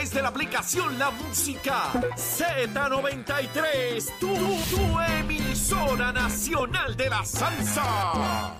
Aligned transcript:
Través 0.00 0.14
de 0.14 0.22
la 0.22 0.28
aplicación 0.28 0.98
La 0.98 1.10
Música 1.10 1.92
Z93. 2.16 4.18
Tu, 4.18 4.28
tu 4.28 5.00
emisora 5.18 6.10
nacional 6.12 6.96
de 6.96 7.10
la 7.10 7.22
salsa. 7.24 8.54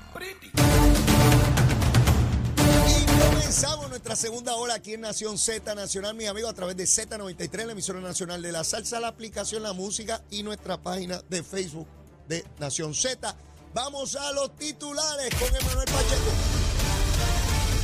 Y 2.89 3.07
comenzamos 3.07 3.89
nuestra 3.89 4.17
segunda 4.17 4.55
hora 4.57 4.75
aquí 4.75 4.93
en 4.95 5.01
Nación 5.01 5.39
Z 5.39 5.75
Nacional, 5.75 6.15
mis 6.15 6.29
amigos, 6.29 6.51
a 6.51 6.55
través 6.55 6.77
de 6.77 6.85
Z93, 6.85 7.65
la 7.65 7.73
emisora 7.73 8.01
nacional 8.01 8.43
de 8.43 8.53
la 8.53 8.63
salsa, 8.63 9.01
la 9.01 9.09
aplicación 9.09 9.63
La 9.63 9.73
Música 9.73 10.21
y 10.31 10.43
nuestra 10.43 10.77
página 10.77 11.23
de 11.31 11.43
Facebook 11.43 11.87
de 12.29 12.45
Nación 12.59 12.95
Z. 12.95 13.35
Vamos 13.73 14.15
a 14.17 14.33
los 14.33 14.55
titulares 14.57 15.35
con 15.37 15.49
Emanuel 15.49 15.87
Pacheco. 15.87 16.60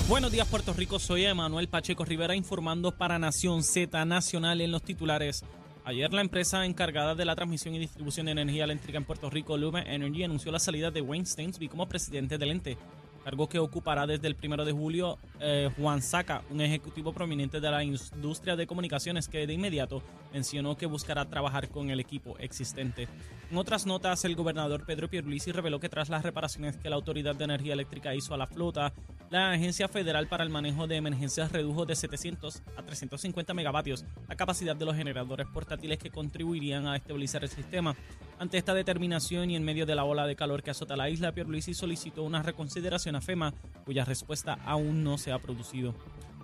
Buenos 0.09 0.31
días 0.31 0.47
Puerto 0.47 0.73
Rico, 0.73 1.01
soy 1.01 1.25
Emanuel 1.25 1.69
Pacheco 1.69 2.05
Rivera 2.05 2.37
informando 2.37 2.93
para 2.93 3.19
Nación 3.19 3.65
Z 3.65 4.05
Nacional 4.05 4.61
en 4.61 4.71
los 4.71 4.83
titulares. 4.83 5.45
Ayer 5.85 6.13
la 6.13 6.21
empresa 6.21 6.65
encargada 6.65 7.17
de 7.17 7.25
la 7.25 7.35
transmisión 7.35 7.75
y 7.75 7.81
distribución 7.81 8.27
de 8.27 8.33
energía 8.33 8.63
eléctrica 8.63 8.99
en 8.99 9.05
Puerto 9.05 9.31
Rico, 9.31 9.57
Lume 9.57 9.83
Energy, 9.93 10.23
anunció 10.23 10.53
la 10.53 10.61
salida 10.61 10.93
de 10.93 11.01
Wayne 11.01 11.27
Stainsby 11.27 11.67
como 11.67 11.89
presidente 11.89 12.39
del 12.39 12.53
ente, 12.53 12.79
cargo 13.27 13.49
que 13.49 13.59
ocupará 13.59 14.07
desde 14.07 14.29
el 14.29 14.37
primero 14.37 14.65
de 14.65 14.71
julio 14.71 15.19
eh, 15.41 15.69
Juan 15.77 16.01
Saca, 16.01 16.43
un 16.49 16.61
ejecutivo 16.61 17.13
prominente 17.13 17.59
de 17.59 17.69
la 17.69 17.83
industria 17.83 18.55
de 18.55 18.69
comunicaciones 18.69 19.27
que 19.27 19.49
de 19.49 19.53
inmediato 19.53 20.01
mencionó 20.33 20.77
que 20.77 20.87
buscará 20.87 21.25
trabajar 21.25 21.69
con 21.69 21.91
el 21.91 21.99
equipo 21.99 22.39
existente. 22.39 23.09
En 23.51 23.59
otras 23.59 23.85
notas, 23.85 24.25
el 24.25 24.37
gobernador 24.37 24.87
Pedro 24.87 25.11
Pierluisi 25.11 25.51
reveló 25.51 25.81
que 25.81 25.89
tras 25.89 26.09
las 26.09 26.23
reparaciones 26.23 26.77
que 26.77 26.89
la 26.89 26.95
Autoridad 26.95 27.35
de 27.35 27.43
Energía 27.43 27.73
Eléctrica 27.73 28.15
hizo 28.15 28.33
a 28.33 28.37
la 28.37 28.47
flota, 28.47 28.93
la 29.29 29.51
Agencia 29.51 29.89
Federal 29.89 30.29
para 30.29 30.45
el 30.45 30.51
Manejo 30.51 30.87
de 30.87 30.95
Emergencias 30.95 31.51
redujo 31.51 31.85
de 31.85 31.97
700 31.97 32.63
a 32.77 32.83
350 32.85 33.55
megavatios 33.55 34.05
la 34.29 34.37
capacidad 34.37 34.77
de 34.77 34.85
los 34.85 34.95
generadores 34.95 35.49
portátiles 35.49 35.99
que 35.99 36.11
contribuirían 36.11 36.87
a 36.87 36.95
estabilizar 36.95 37.43
el 37.43 37.51
sistema. 37.51 37.97
Ante 38.39 38.59
esta 38.59 38.75
determinación 38.75 39.51
y 39.51 39.57
en 39.57 39.65
medio 39.65 39.87
de 39.87 39.95
la 39.95 40.05
ola 40.05 40.27
de 40.27 40.37
calor 40.37 40.63
que 40.63 40.71
azota 40.71 40.95
la 40.95 41.09
isla, 41.09 41.33
Pierluisi 41.33 41.73
solicitó 41.73 42.23
una 42.23 42.43
reconsideración 42.43 43.17
a 43.17 43.23
FEMA, 43.23 43.55
cuya 43.87 44.05
respuesta 44.05 44.59
aún 44.67 45.03
no 45.03 45.17
se 45.17 45.33
ha 45.33 45.39
producido. 45.39 45.95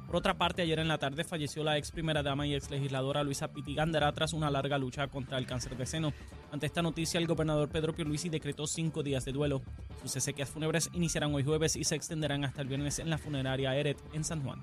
Por 0.06 0.16
otra 0.16 0.34
parte, 0.34 0.62
ayer 0.62 0.78
en 0.78 0.88
la 0.88 0.98
tarde 0.98 1.24
falleció 1.24 1.62
la 1.64 1.76
ex 1.76 1.90
primera 1.90 2.22
dama 2.22 2.46
y 2.46 2.54
ex 2.54 2.70
legisladora 2.70 3.22
Luisa 3.22 3.48
Pitigandera 3.48 4.12
tras 4.12 4.32
una 4.32 4.50
larga 4.50 4.78
lucha 4.78 5.08
contra 5.08 5.36
el 5.36 5.46
cáncer 5.46 5.76
de 5.76 5.86
seno. 5.86 6.12
Ante 6.50 6.66
esta 6.66 6.82
noticia, 6.82 7.18
el 7.18 7.26
gobernador 7.26 7.68
Pedro 7.68 7.94
Pierluisi 7.94 8.30
decretó 8.30 8.66
cinco 8.66 9.02
días 9.02 9.24
de 9.26 9.32
duelo. 9.32 9.62
Sus 10.02 10.16
exequias 10.16 10.50
fúnebres 10.50 10.90
iniciarán 10.94 11.34
hoy 11.34 11.44
jueves 11.44 11.76
y 11.76 11.84
se 11.84 11.94
extenderán 11.94 12.44
hasta 12.44 12.62
el 12.62 12.68
viernes 12.68 12.98
en 12.98 13.10
la 13.10 13.18
funeraria 13.18 13.76
Eret 13.76 13.98
en 14.12 14.24
San 14.24 14.42
Juan. 14.42 14.60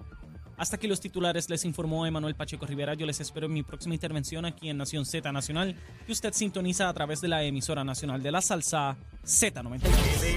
Hasta 0.59 0.75
aquí 0.75 0.87
los 0.87 0.99
titulares, 0.99 1.49
les 1.49 1.63
informó 1.63 2.05
Emanuel 2.05 2.35
Pacheco 2.35 2.65
Rivera. 2.65 2.93
Yo 2.93 3.05
les 3.05 3.19
espero 3.21 3.45
en 3.45 3.53
mi 3.53 3.63
próxima 3.63 3.93
intervención 3.95 4.43
aquí 4.45 4.69
en 4.69 4.77
Nación 4.77 5.05
Z 5.05 5.31
Nacional, 5.31 5.73
que 6.05 6.11
usted 6.11 6.33
sintoniza 6.33 6.89
a 6.89 6.93
través 6.93 7.21
de 7.21 7.29
la 7.29 7.43
emisora 7.43 7.85
nacional 7.85 8.21
de 8.21 8.31
la 8.31 8.41
salsa 8.41 8.97
Z93. 9.25 9.87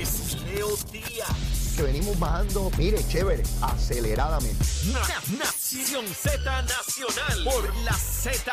Es 0.01 0.37
Leo 0.45 0.69
Díaz. 0.92 1.75
Que 1.77 1.83
venimos 1.83 2.17
bajando, 2.20 2.70
mire, 2.79 2.98
chévere, 3.08 3.42
aceleradamente. 3.63 4.64
Na- 4.92 5.39
Nación 5.39 6.07
Z 6.07 6.41
Nacional 6.63 7.45
por 7.45 7.77
la 7.83 7.92
Z. 7.95 8.52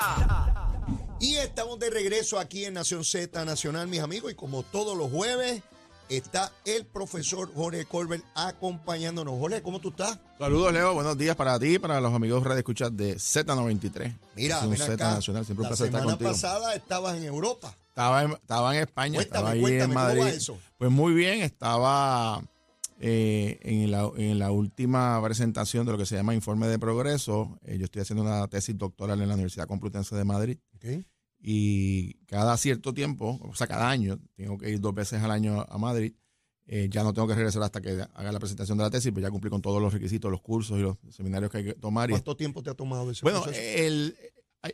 Y 1.20 1.36
estamos 1.36 1.78
de 1.78 1.92
regreso 1.92 2.40
aquí 2.40 2.66
en 2.66 2.74
Nación 2.74 3.04
Z 3.04 3.46
Nacional, 3.46 3.88
mis 3.88 4.00
amigos, 4.00 4.32
y 4.32 4.36
como 4.36 4.64
todos 4.64 4.98
los 4.98 5.12
jueves, 5.12 5.62
está 6.10 6.52
el 6.66 6.86
profesor 6.86 7.54
Jorge 7.54 7.86
Colbert 7.86 8.24
acompañándonos. 8.36 9.40
Jorge, 9.40 9.62
¿cómo 9.62 9.80
tú 9.80 9.90
estás? 9.90 10.20
Saludos, 10.38 10.74
Leo. 10.74 10.94
Buenos 10.94 11.18
días 11.18 11.36
para 11.36 11.60
ti 11.60 11.76
y 11.76 11.80
para 11.80 12.02
los 12.02 12.14
amigos 12.14 12.44
Radio 12.44 12.60
Escuchas 12.60 12.96
de 12.96 13.16
Z93. 13.16 14.16
Mira, 14.36 14.60
ven 14.66 14.78
Z. 14.78 14.98
Nacional. 14.98 15.46
Siempre 15.46 15.62
un 15.62 15.64
la 15.64 15.70
placer 15.70 15.86
estar 15.88 16.02
semana 16.02 16.18
contigo. 16.18 16.32
pasada 16.32 16.74
estabas 16.76 17.18
en 17.18 17.24
Europa. 17.24 17.76
Estaba 17.90 18.24
en, 18.24 18.32
estaba 18.32 18.76
en 18.76 18.82
España, 18.82 19.16
Cuéntame, 19.16 19.22
estaba 19.24 19.50
ahí 19.52 19.62
cuéntame, 19.62 19.84
en 19.84 19.90
¿cómo 19.90 20.06
Madrid. 20.06 20.22
va 20.22 20.30
eso? 20.30 20.58
Pues 20.78 20.92
muy 20.92 21.14
bien, 21.14 21.42
estaba 21.42 22.42
eh, 23.02 23.60
en, 23.62 23.92
la, 23.92 24.10
en 24.16 24.40
la 24.40 24.52
última 24.52 25.22
presentación 25.22 25.86
de 25.86 25.92
lo 25.92 25.98
que 25.98 26.06
se 26.06 26.16
llama 26.16 26.34
Informe 26.34 26.68
de 26.68 26.80
Progreso. 26.80 27.60
Eh, 27.66 27.78
yo 27.78 27.86
estoy 27.86 28.02
haciendo 28.02 28.24
una 28.24 28.48
tesis 28.48 28.78
doctoral 28.78 29.22
en 29.22 29.28
la 29.28 29.34
Universidad 29.34 29.68
Complutense 29.68 30.16
de 30.16 30.24
Madrid 30.24 30.58
y 31.42 32.14
cada 32.26 32.56
cierto 32.58 32.94
tiempo, 32.94 33.40
o 33.42 33.56
sea, 33.56 33.68
cada 33.68 33.90
año, 33.90 34.20
tengo 34.36 34.58
que 34.58 34.70
ir 34.72 34.80
dos 34.80 34.94
veces 34.94 35.22
al 35.24 35.32
año 35.32 35.62
a 35.68 35.78
Madrid. 35.78 36.14
Eh, 36.72 36.88
ya 36.92 37.04
no 37.04 37.14
tengo 37.14 37.28
que 37.28 37.34
regresar 37.34 37.64
hasta 37.64 37.82
que 37.82 38.06
haga 38.14 38.32
la 38.32 38.38
presentación 38.40 38.78
de 38.78 38.84
la 38.84 38.92
tesis, 38.92 39.12
pues 39.12 39.24
ya 39.24 39.32
cumplí 39.32 39.50
con 39.50 39.62
todos 39.62 39.82
los 39.82 39.92
requisitos, 39.92 40.30
los 40.30 40.42
cursos 40.42 40.78
y 40.78 40.82
los 40.84 40.98
seminarios 41.10 41.50
que 41.50 41.58
hay 41.60 41.64
que 41.64 41.74
tomar. 41.74 42.10
y 42.10 42.14
¿Cuánto 42.14 42.38
tiempo 42.38 42.62
te 42.62 42.70
ha 42.70 42.76
tomado 42.76 43.10
ese 43.10 43.22
bueno, 43.24 43.44
el, 43.56 44.16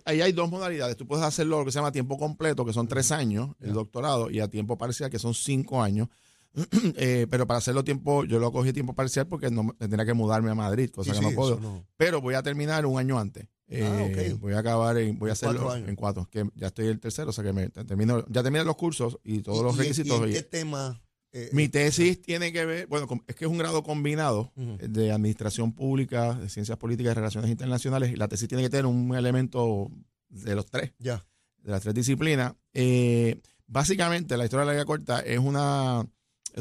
ahí 0.03 0.19
hay 0.21 0.31
dos 0.33 0.49
modalidades. 0.49 0.97
Tú 0.97 1.07
puedes 1.07 1.23
hacerlo 1.23 1.59
lo 1.59 1.65
que 1.65 1.71
se 1.71 1.77
llama 1.77 1.89
a 1.89 1.91
tiempo 1.93 2.17
completo, 2.17 2.65
que 2.65 2.73
son 2.73 2.87
tres 2.89 3.11
años, 3.11 3.55
el 3.61 3.71
doctorado, 3.71 4.29
y 4.29 4.41
a 4.41 4.49
tiempo 4.49 4.77
parcial, 4.77 5.09
que 5.09 5.19
son 5.19 5.33
cinco 5.33 5.81
años. 5.81 6.09
Eh, 6.97 7.27
pero 7.29 7.45
para 7.47 7.57
hacerlo 7.57 7.83
tiempo, 7.83 8.23
yo 8.23 8.39
lo 8.39 8.49
cogí 8.51 8.69
a 8.69 8.73
tiempo 8.73 8.93
parcial 8.93 9.27
porque 9.27 9.51
no 9.51 9.75
tendría 9.77 10.05
que 10.05 10.13
mudarme 10.13 10.51
a 10.51 10.55
Madrid, 10.55 10.89
cosa 10.89 11.11
Sí, 11.13 11.19
que 11.19 11.23
no 11.23 11.29
sí, 11.31 11.35
puedo. 11.35 11.59
no. 11.59 11.85
Pero 11.97 12.21
voy 12.21 12.33
a 12.35 12.43
terminar 12.43 12.85
un 12.85 12.97
año 12.97 13.19
antes. 13.19 13.47
Eh, 13.67 13.83
Ah, 13.83 14.03
ok. 14.33 14.39
Voy 14.39 14.53
a 14.53 14.59
acabar, 14.59 14.97
en, 14.97 15.17
voy 15.17 15.29
a 15.31 15.33
hacerlo 15.33 15.63
cuatro 15.63 15.87
en 15.87 15.95
cuatro, 15.95 16.29
que 16.29 16.47
ya 16.55 16.67
estoy 16.67 16.87
el 16.87 16.99
tercero, 16.99 17.29
o 17.31 17.33
sea 17.33 17.43
que 17.43 17.51
me 17.53 17.69
termino, 17.69 18.23
ya 18.29 18.43
terminé 18.43 18.63
los 18.63 18.75
cursos 18.75 19.17
y 19.23 19.39
todos 19.41 19.59
¿Y- 19.59 19.63
los 19.63 19.73
y 19.73 19.77
en- 19.77 19.81
requisitos. 19.83 20.19
¿Y 20.19 20.23
en 20.23 20.29
y- 20.29 20.33
qué 20.33 20.41
tema? 20.43 21.01
eh, 21.33 21.49
mi 21.51 21.63
eh, 21.63 21.69
tesis 21.69 22.21
tiene 22.21 22.53
que 22.53 22.65
ver, 22.65 22.87
bueno, 22.87 23.07
es 23.27 23.35
que 23.35 23.45
es 23.45 23.51
un 23.51 23.57
grado 23.57 23.83
combinado 23.83 24.53
eh, 24.55 24.87
de 24.87 25.11
administración 25.11 25.73
pública, 25.73 26.35
de 26.35 26.47
ciencias 26.49 26.77
políticas 26.77 27.11
y 27.11 27.15
relaciones 27.15 27.49
internacionales. 27.51 28.11
Y 28.11 28.15
la 28.15 28.27
tesis 28.27 28.47
tiene 28.47 28.63
que 28.63 28.69
tener 28.69 28.85
un 28.85 29.13
elemento 29.15 29.91
de 30.29 30.55
los 30.55 30.65
tres, 30.67 30.91
Ya. 30.99 31.25
de 31.63 31.71
las 31.71 31.81
tres 31.81 31.93
disciplinas. 31.95 32.53
Eh, 32.73 33.41
básicamente, 33.67 34.37
la 34.37 34.45
historia 34.45 34.61
de 34.61 34.67
la 34.67 34.73
vida 34.73 34.85
corta 34.85 35.19
es 35.21 35.39
una, 35.39 36.05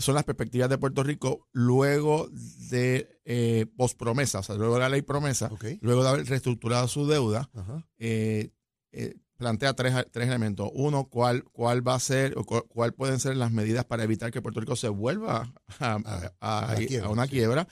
son 0.01 0.15
las 0.15 0.25
perspectivas 0.25 0.69
de 0.69 0.79
Puerto 0.79 1.03
Rico 1.03 1.49
luego 1.53 2.29
de 2.71 3.21
eh, 3.25 3.67
pospromesa, 3.77 4.41
o 4.41 4.43
sea, 4.43 4.57
luego 4.57 4.75
de 4.75 4.81
la 4.81 4.89
ley 4.89 5.03
promesa, 5.03 5.49
luego 5.81 6.03
de 6.03 6.09
haber 6.09 6.27
reestructurado 6.27 6.89
su 6.89 7.07
deuda. 7.07 7.51
Eh, 7.99 8.51
eh, 8.93 9.15
plantea 9.37 9.75
tres, 9.75 9.95
tres 10.13 10.29
elementos. 10.29 10.71
Uno, 10.75 11.05
¿cuál, 11.09 11.45
cuál 11.53 11.87
va 11.87 11.95
a 11.97 12.01
ser 12.01 12.39
o 12.39 12.45
cu- 12.45 12.67
cuál 12.69 12.93
pueden 12.95 13.19
ser 13.21 13.37
las 13.37 13.51
medidas 13.53 13.85
para 13.85 14.05
evitar 14.05 14.31
que 14.31 14.41
Puerto 14.43 14.61
Rico 14.61 14.77
se 14.77 14.89
vuelva 14.89 15.53
a, 15.81 15.95
a- 16.05 16.33
a- 16.41 16.69
a 16.71 16.75
la 16.75 16.87
quiebra, 16.87 17.09
a 17.09 17.11
una 17.11 17.25
sí. 17.25 17.31
quiebra? 17.31 17.69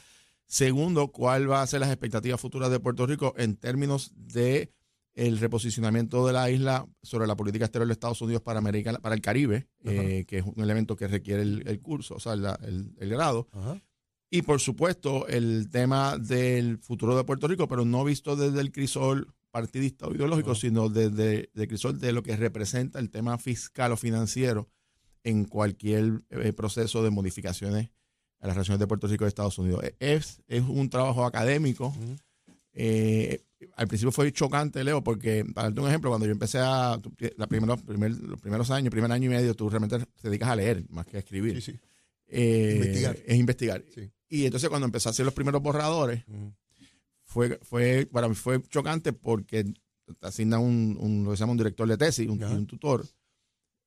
Segundo, 0.46 1.08
¿cuál 1.08 1.50
va 1.50 1.62
a 1.62 1.66
ser 1.66 1.80
las 1.80 1.88
expectativas 1.90 2.40
futuras 2.40 2.70
de 2.70 2.78
Puerto 2.80 3.06
Rico 3.06 3.32
en 3.38 3.56
términos 3.56 4.12
de 4.16 4.72
el 5.14 5.38
reposicionamiento 5.38 6.26
de 6.26 6.32
la 6.32 6.50
isla 6.50 6.86
sobre 7.02 7.26
la 7.26 7.36
política 7.36 7.66
exterior 7.66 7.86
de 7.86 7.92
Estados 7.92 8.20
Unidos 8.22 8.42
para 8.42 8.58
América, 8.60 8.94
para 9.02 9.14
el 9.14 9.20
Caribe, 9.20 9.68
eh, 9.84 10.24
que 10.26 10.38
es 10.38 10.44
un 10.44 10.62
elemento 10.62 10.96
que 10.96 11.06
requiere 11.06 11.42
el, 11.42 11.68
el 11.68 11.80
curso, 11.80 12.14
o 12.14 12.20
sea, 12.20 12.34
la- 12.36 12.58
el- 12.62 12.94
el 12.98 13.08
grado. 13.10 13.48
Ajá. 13.52 13.80
Y 14.30 14.40
por 14.42 14.60
supuesto, 14.60 15.26
el 15.28 15.68
tema 15.70 16.16
del 16.16 16.78
futuro 16.78 17.14
de 17.16 17.24
Puerto 17.24 17.46
Rico, 17.46 17.68
pero 17.68 17.84
no 17.84 18.02
visto 18.04 18.34
desde 18.36 18.60
el 18.62 18.72
crisol 18.72 19.34
partidista 19.50 20.06
o 20.06 20.14
ideológico, 20.14 20.48
No. 20.50 20.54
sino 20.54 20.88
desde 20.88 21.50
el 21.54 21.68
crisol 21.68 21.98
de 22.00 22.12
lo 22.12 22.22
que 22.22 22.34
representa 22.36 22.98
el 22.98 23.10
tema 23.10 23.36
fiscal 23.36 23.92
o 23.92 23.98
financiero 23.98 24.70
en 25.24 25.44
cualquier 25.44 26.22
eh, 26.30 26.54
proceso 26.54 27.02
de 27.04 27.10
modificaciones 27.10 27.90
a 28.40 28.46
las 28.46 28.56
relaciones 28.56 28.80
de 28.80 28.86
Puerto 28.86 29.06
Rico 29.06 29.26
y 29.26 29.28
Estados 29.28 29.58
Unidos. 29.58 29.84
E- 29.84 29.94
Es, 30.00 30.40
es 30.48 30.62
un 30.62 30.88
trabajo 30.88 31.26
académico. 31.26 31.94
Eh, 32.72 33.42
al 33.76 33.88
principio 33.88 34.12
fue 34.12 34.32
chocante, 34.32 34.82
Leo, 34.84 35.02
porque, 35.02 35.44
para 35.54 35.68
darte 35.68 35.80
un 35.80 35.88
ejemplo, 35.88 36.10
cuando 36.10 36.26
yo 36.26 36.32
empecé 36.32 36.58
a, 36.58 37.00
la 37.36 37.46
primero- 37.46 37.76
primer- 37.76 38.16
los 38.18 38.40
primeros 38.40 38.70
años, 38.70 38.90
primer 38.90 39.10
año 39.12 39.26
y 39.26 39.34
medio, 39.34 39.54
tú 39.54 39.68
realmente 39.68 39.98
te 39.98 40.28
dedicas 40.28 40.48
a 40.50 40.56
leer 40.56 40.84
más 40.90 41.06
que 41.06 41.16
a 41.16 41.20
escribir. 41.20 41.60
Sí, 41.62 41.72
sí. 41.72 41.78
Eh, 42.28 42.72
Investigar. 42.76 43.16
Es 43.26 43.36
investigar. 43.38 43.84
Sí. 43.94 44.10
Y 44.28 44.44
entonces 44.46 44.68
cuando 44.70 44.86
empecé 44.86 45.08
a 45.08 45.10
hacer 45.10 45.24
los 45.24 45.34
primeros 45.34 45.60
borradores, 45.62 46.24
fue, 47.24 47.58
fue 47.62 48.06
para 48.10 48.28
mí 48.28 48.34
fue 48.34 48.60
chocante 48.68 49.12
porque 49.12 49.64
te 49.64 49.74
asignan 50.26 50.60
un, 50.60 50.96
un- 51.00 51.24
lo 51.24 51.30
que 51.30 51.36
se 51.36 51.40
llama 51.42 51.52
un 51.52 51.58
director 51.58 51.86
de 51.88 51.96
tesis, 51.96 52.28
un, 52.28 52.42
un 52.42 52.66
tutor. 52.66 53.06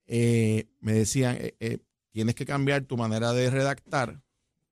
Eh, 0.07 0.67
me 0.81 0.93
decían, 0.93 1.37
eh, 1.39 1.55
eh, 1.59 1.79
tienes 2.11 2.35
que 2.35 2.45
cambiar 2.45 2.83
tu 2.83 2.97
manera 2.97 3.33
de 3.33 3.49
redactar 3.49 4.21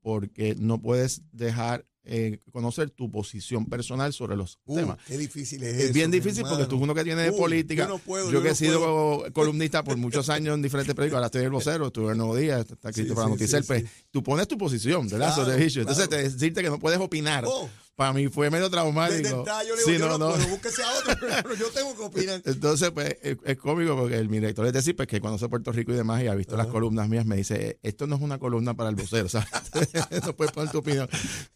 porque 0.01 0.55
no 0.59 0.79
puedes 0.81 1.21
dejar 1.31 1.85
eh, 2.05 2.39
conocer 2.51 2.89
tu 2.89 3.09
posición 3.09 3.65
personal 3.65 4.11
sobre 4.13 4.35
los 4.35 4.59
Uh, 4.65 4.75
temas. 4.75 4.97
qué 5.07 5.17
difícil 5.17 5.63
es, 5.63 5.75
Es 5.75 5.83
eso, 5.85 5.93
bien 5.93 6.11
difícil 6.11 6.43
porque 6.47 6.65
tú 6.65 6.77
uno 6.77 6.93
que 6.93 7.03
tiene 7.03 7.21
de 7.23 7.31
política. 7.31 7.83
yo 7.83 7.89
no 7.89 7.97
puedo, 7.97 8.25
yo 8.25 8.31
yo 8.33 8.43
que 8.43 8.49
he 8.49 8.55
sido 8.55 9.23
columnista 9.33 9.83
por 9.83 9.95
muchos 9.97 10.29
años 10.29 10.55
en 10.55 10.61
diferentes 10.61 10.93
periódicos, 10.95 11.15
ahora 11.17 11.27
estoy 11.27 11.41
en 11.41 11.45
el 11.45 11.51
vocero, 11.53 11.87
estuve 11.87 12.05
en 12.07 12.11
el 12.11 12.17
Nuevo 12.17 12.35
Día, 12.35 12.59
está 12.59 12.89
escrito 12.89 13.13
Sí, 13.13 13.15
para 13.15 13.27
sí, 13.27 13.29
pues 13.67 13.83
tú 14.11 14.21
pones 14.23 14.47
tu 14.47 14.57
posición, 14.57 15.07
¿verdad? 15.07 15.33
Claro, 15.33 15.43
sobre 15.51 15.65
el. 15.65 15.81
Entonces, 15.81 16.09
te- 16.09 16.23
decirte 16.29 16.61
que 16.61 16.69
no 16.69 16.79
puedes 16.79 16.99
opinar, 16.99 17.45
Oh. 17.47 17.69
Para 17.95 18.11
mí 18.13 18.27
fue 18.27 18.49
medio 18.49 18.69
traumático. 18.69 19.45
Yo 19.67 19.75
le 19.75 19.81
Sí, 19.83 19.91
digo, 19.93 20.05
yo 20.07 20.17
no, 20.17 20.17
no, 20.17 20.33
puedo, 20.35 20.47
búsquese 20.49 20.81
a 20.83 20.91
otro, 20.93 21.15
pero 21.43 21.55
yo 21.55 21.69
tengo 21.69 21.95
que 21.95 22.01
opinar. 22.01 22.41
Entonces, 22.45 22.91
pues, 22.91 23.17
es, 23.21 23.37
es 23.43 23.57
cómico 23.57 23.95
porque 23.95 24.17
el 24.17 24.29
mi 24.29 24.39
director 24.39 24.65
es 24.65 24.73
decir, 24.73 24.95
pues, 24.95 25.07
que 25.07 25.21
conoce 25.21 25.47
Puerto 25.47 25.71
Rico 25.71 25.91
y 25.91 25.95
demás 25.95 26.23
y 26.23 26.27
ha 26.27 26.35
visto 26.35 26.57
las 26.57 26.67
columnas 26.67 27.07
mías, 27.07 27.25
me 27.25 27.35
dice, 27.35 27.79
esto 27.83 28.07
no 28.07 28.15
es 28.15 28.21
una 28.21 28.39
columna 28.39 28.73
para 28.75 28.89
el 28.89 28.95
vocero, 28.95 29.29
¿sabes? 29.29 29.47
no 30.25 30.35
puedes 30.35 30.51
poner 30.53 30.71
tu 30.71 30.79
opinión. 30.79 31.07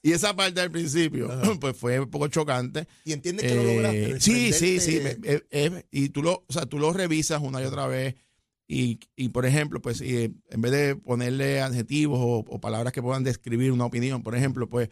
Y 0.03 0.11
esa 0.11 0.35
parte 0.35 0.61
al 0.61 0.69
principio, 0.71 1.29
pues, 1.59 1.75
fue 1.75 1.99
un 1.99 2.09
poco 2.09 2.27
chocante. 2.27 2.87
Y 3.03 3.13
entiendes 3.13 3.45
que 3.45 3.55
lo 3.55 3.61
Eh, 3.61 3.75
lograste. 3.75 4.19
sí, 4.21 4.53
sí, 4.53 4.79
sí. 4.79 4.99
me- 5.01 5.17
eh, 5.23 5.41
eh, 5.51 5.85
y 5.91 6.09
tú 6.09 6.21
lo, 6.21 6.43
o 6.47 6.53
sea, 6.53 6.65
tú 6.65 6.77
lo 6.79 6.93
revisas 6.93 7.41
una 7.41 7.61
y 7.61 7.65
otra 7.65 7.87
vez. 7.87 8.15
Y, 8.69 8.99
y, 9.15 9.29
por 9.29 9.45
ejemplo, 9.45 9.81
pues 9.81 10.01
eh, 10.01 10.31
en 10.49 10.61
vez 10.61 10.71
de 10.73 10.95
ponerle 10.97 11.61
adjetivos 11.61 12.19
o, 12.21 12.39
o 12.53 12.59
palabras 12.59 12.91
que 12.91 13.01
puedan 13.01 13.23
describir 13.23 13.71
una 13.71 13.85
opinión, 13.85 14.23
por 14.23 14.35
ejemplo, 14.35 14.67
pues 14.67 14.89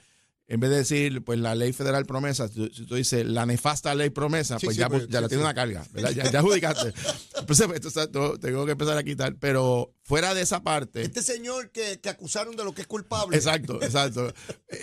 en 0.48 0.60
vez 0.60 0.70
de 0.70 0.78
decir 0.78 1.24
pues 1.24 1.40
la 1.40 1.56
ley 1.56 1.74
federal 1.74 2.06
promesa, 2.06 2.48
si 2.48 2.54
tú, 2.54 2.70
si 2.74 2.86
tú 2.86 2.96
dices 2.96 3.26
la 3.26 3.46
nefasta 3.46 3.96
ley 3.96 4.10
promesa, 4.12 4.60
Sí, 4.60 4.68
pues 4.68 4.76
sí, 4.76 4.80
ya, 4.82 4.90
pues, 4.90 5.04
pues, 5.04 5.12
ya 5.12 5.20
sí, 5.20 5.24
la 5.24 5.28
tiene 5.30 5.44
una 5.44 5.54
carga, 5.54 5.84
¿verdad? 5.92 6.12
Ya, 6.12 6.30
ya 6.32 6.40
adjudicaste. 6.40 6.94
Entonces, 7.40 7.68
pues, 7.68 8.12
todo- 8.12 8.40
tengo 8.40 8.66
que 8.66 8.74
empezar 8.74 8.98
a 8.98 9.04
quitar. 9.04 9.36
Pero 9.40 9.94
fuera 10.04 10.34
de 10.36 10.42
esa 10.42 10.62
parte. 10.62 11.02
Este 11.02 11.22
señor 11.24 11.72
que, 11.72 12.00
que 12.00 12.10
acusaron 12.10 12.56
de 12.56 12.64
lo 12.64 12.74
que 12.74 12.82
es 12.82 12.88
culpable. 12.88 13.36
Exacto, 13.36 13.82
exacto. 13.82 14.32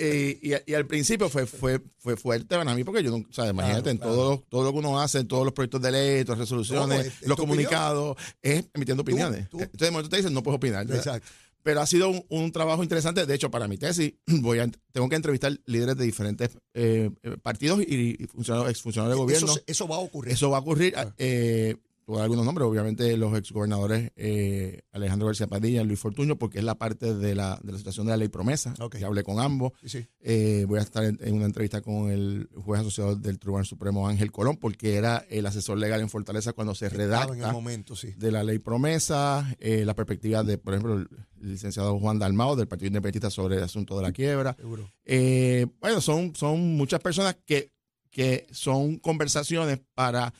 Y, 0.01 0.53
y 0.67 0.75
al 0.75 0.87
principio 0.87 1.29
fue, 1.29 1.47
fue, 1.47 1.81
fue 1.99 2.17
fuerte 2.17 2.57
para 2.57 2.75
mí 2.75 2.83
porque 2.83 3.03
yo 3.05 3.15
o 3.15 3.25
sea, 3.33 3.49
imagínate, 3.49 3.91
en 3.91 3.99
claro. 3.99 4.13
todo, 4.15 4.45
todo 4.49 4.65
lo 4.65 4.73
que 4.73 4.79
uno 4.79 5.01
hace, 5.01 5.19
en 5.21 5.29
todos 5.29 5.45
los 5.45 5.53
proyectos 5.53 5.81
de 5.83 5.93
ley, 5.93 6.25
todas 6.25 6.39
las 6.41 6.49
resoluciones, 6.49 6.99
Todo, 6.99 7.09
es- 7.09 7.23
es 7.23 7.29
los 7.29 7.39
comunicados, 7.39 8.17
es 8.43 8.65
emitiendo 8.75 9.03
opiniones. 9.03 9.49
tú. 9.49 9.59
Entonces, 9.61 9.79
de 9.81 9.91
momento 9.93 10.09
te 10.11 10.17
dicen, 10.17 10.35
no 10.35 10.43
puedes 10.43 10.57
opinar. 10.57 10.87
¿verdad? 10.87 10.97
Exacto. 11.07 11.29
Pero 11.63 11.81
ha 11.81 11.87
sido 11.87 12.09
un, 12.09 12.25
un 12.29 12.53
trabajo 12.53 12.83
interesante. 12.83 13.27
De 13.27 13.35
hecho, 13.35 13.51
para 13.51 13.69
mi 13.69 13.79
tesis, 13.79 14.15
voy 14.27 14.59
a, 14.59 14.71
tengo 14.93 15.09
que 15.09 15.17
entrevistar 15.17 15.59
líderes 15.67 15.97
de 15.97 16.05
diferentes 16.05 16.51
eh, 16.75 17.11
eh, 17.23 17.37
partidos 17.43 17.81
y, 17.81 18.27
funcionarios, 18.27 18.71
exfuncionarios 18.71 19.17
de 19.17 19.23
gobierno. 19.23 19.55
Eso, 19.67 19.89
va 19.89 19.97
a 19.97 20.01
ocurrir. 20.01 20.33
Eso 20.33 20.51
va 20.51 20.59
a 20.59 20.61
ocurrir. 20.61 20.95
Eh, 21.19 21.77
dar 22.07 22.23
algunos 22.23 22.45
nombres, 22.45 22.67
obviamente 22.67 23.17
los 23.17 23.37
exgobernadores 23.37 24.13
eh, 24.17 24.83
Alejandro 24.93 25.27
García 25.27 25.47
Padilla, 25.47 25.83
Luis 25.85 25.99
Fortuño, 25.99 26.37
porque 26.37 26.59
es 26.59 26.65
la 26.65 26.77
parte 26.77 27.15
de 27.15 27.35
la, 27.35 27.59
de 27.63 27.73
la 27.73 27.79
situación 27.79 28.07
de 28.07 28.11
la 28.11 28.17
ley 28.17 28.29
promesa. 28.29 28.75
Ok. 28.81 28.97
Que 28.97 29.05
hablé 29.05 29.23
con 29.23 29.41
ambos. 29.41 29.73
Sí, 29.83 29.89
sí. 29.89 30.07
Eh, 30.21 30.65
voy 30.69 30.79
a 30.79 30.83
estar 30.83 31.05
en, 31.05 31.19
en 31.23 31.35
una 31.35 31.47
entrevista 31.47 31.81
con 31.81 32.11
el 32.11 32.49
juez 32.55 32.81
asociado 32.81 33.17
del 33.17 33.39
Tribunal 33.39 33.67
Supremo 33.67 34.09
Ángel 34.09 34.31
Colón, 34.31 34.57
porque 34.57 34.97
era 34.97 35.25
el 35.31 35.47
asesor 35.47 35.79
legal 35.79 36.01
en 36.01 36.09
Fortaleza 36.09 36.53
cuando 36.53 36.75
se 36.75 36.87
Estaba 36.87 37.03
en 37.05 37.11
el 37.11 37.17
redacta 37.17 37.53
momento, 37.53 37.97
sí. 37.97 38.13
de 38.17 38.31
la 38.31 38.43
ley 38.43 38.59
promesa, 38.59 39.57
eh, 39.59 39.85
la 39.85 39.95
perspectiva 39.95 40.43
de, 40.43 40.59
por 40.59 40.75
ejemplo, 40.75 40.95
el 40.95 41.09
licenciado 41.41 41.99
Juan 41.99 42.19
Dalmao 42.19 42.57
del 42.57 42.69
Partido 42.69 42.89
Independentista 42.89 43.31
sobre 43.31 43.57
el 43.57 43.63
asunto 43.63 43.97
de 43.97 44.03
la 44.03 44.13
quiebra. 44.13 44.55
Seguro. 44.55 44.91
Eh, 45.05 45.67
bueno, 45.81 46.01
son, 46.01 46.35
son 46.37 46.77
muchas 46.77 47.01
personas 47.01 47.37
que, 47.45 47.73
que 48.11 48.47
son 48.53 48.99
conversaciones 48.99 49.81
para 49.95 50.33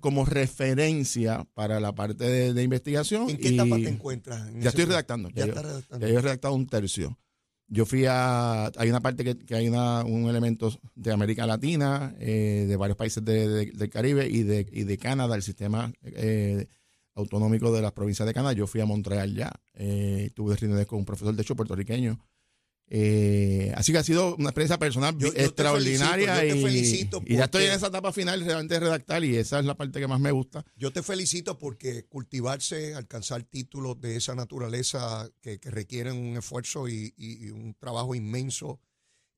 como 0.00 0.24
referencia 0.24 1.46
para 1.54 1.80
la 1.80 1.94
parte 1.94 2.24
de, 2.24 2.52
de 2.54 2.62
investigación. 2.62 3.30
¿En 3.30 3.36
qué 3.38 3.48
etapa 3.48 3.76
te 3.76 3.88
encuentras? 3.88 4.48
en 4.48 4.60
Ya 4.60 4.68
estoy 4.70 4.84
plan? 4.84 4.88
redactando. 4.94 5.28
Ya 5.30 5.46
yo, 5.46 5.52
está 5.52 5.62
redactando. 5.62 6.06
ya 6.06 6.12
yo 6.12 6.18
he 6.18 6.22
redactado 6.22 6.54
un 6.54 6.66
tercio. 6.66 7.18
Yo 7.72 7.86
fui 7.86 8.04
a. 8.08 8.66
Hay 8.76 8.90
una 8.90 9.00
parte 9.00 9.22
que, 9.24 9.38
que 9.38 9.54
hay 9.54 9.68
una, 9.68 10.04
un 10.04 10.28
elemento 10.28 10.76
de 10.96 11.12
América 11.12 11.46
Latina, 11.46 12.14
eh, 12.18 12.66
de 12.68 12.76
varios 12.76 12.96
países 12.96 13.24
de- 13.24 13.48
de- 13.48 13.66
del 13.72 13.88
Caribe 13.90 14.28
y 14.28 14.42
de, 14.42 14.66
y 14.72 14.82
de 14.84 14.98
Canadá, 14.98 15.36
el 15.36 15.42
sistema 15.42 15.92
eh, 16.02 16.66
autonómico 17.14 17.72
de 17.72 17.80
las 17.82 17.92
provincias 17.92 18.26
de 18.26 18.34
Canadá. 18.34 18.54
Yo 18.54 18.66
fui 18.66 18.80
a 18.80 18.86
Montreal 18.86 19.34
ya. 19.34 19.52
Eh, 19.74 20.30
tuve 20.34 20.56
reuniones 20.56 20.86
con 20.86 20.98
un 20.98 21.04
profesor, 21.04 21.34
de 21.34 21.42
hecho, 21.42 21.54
puertorriqueño. 21.54 22.18
Eh, 22.92 23.72
así 23.76 23.92
que 23.92 23.98
ha 23.98 24.02
sido 24.02 24.34
una 24.34 24.48
experiencia 24.48 24.76
personal 24.76 25.16
Yo- 25.16 25.32
yo 25.32 25.40
extraordinaria 25.44 26.34
felicito, 26.34 26.48
yo 26.48 26.54
te 26.54 26.58
y, 26.58 26.62
felicito 26.64 27.22
y 27.24 27.36
ya 27.36 27.44
estoy 27.44 27.64
en 27.66 27.72
esa 27.72 27.86
etapa 27.86 28.12
final 28.12 28.40
realmente 28.44 28.74
de 28.74 28.80
redactar 28.80 29.22
y 29.24 29.36
esa 29.36 29.60
es 29.60 29.64
la 29.64 29.76
parte 29.76 30.00
que 30.00 30.08
más 30.08 30.18
me 30.18 30.32
gusta. 30.32 30.64
Yo 30.74 30.92
te 30.92 31.04
felicito 31.04 31.56
porque 31.56 32.04
cultivarse, 32.06 32.94
alcanzar 32.94 33.44
títulos 33.44 34.00
de 34.00 34.16
esa 34.16 34.34
naturaleza 34.34 35.30
que, 35.40 35.60
que 35.60 35.70
requieren 35.70 36.16
un 36.16 36.36
esfuerzo 36.36 36.88
y, 36.88 37.14
y- 37.16 37.46
y 37.46 37.50
un 37.50 37.74
trabajo 37.74 38.14
inmenso. 38.14 38.80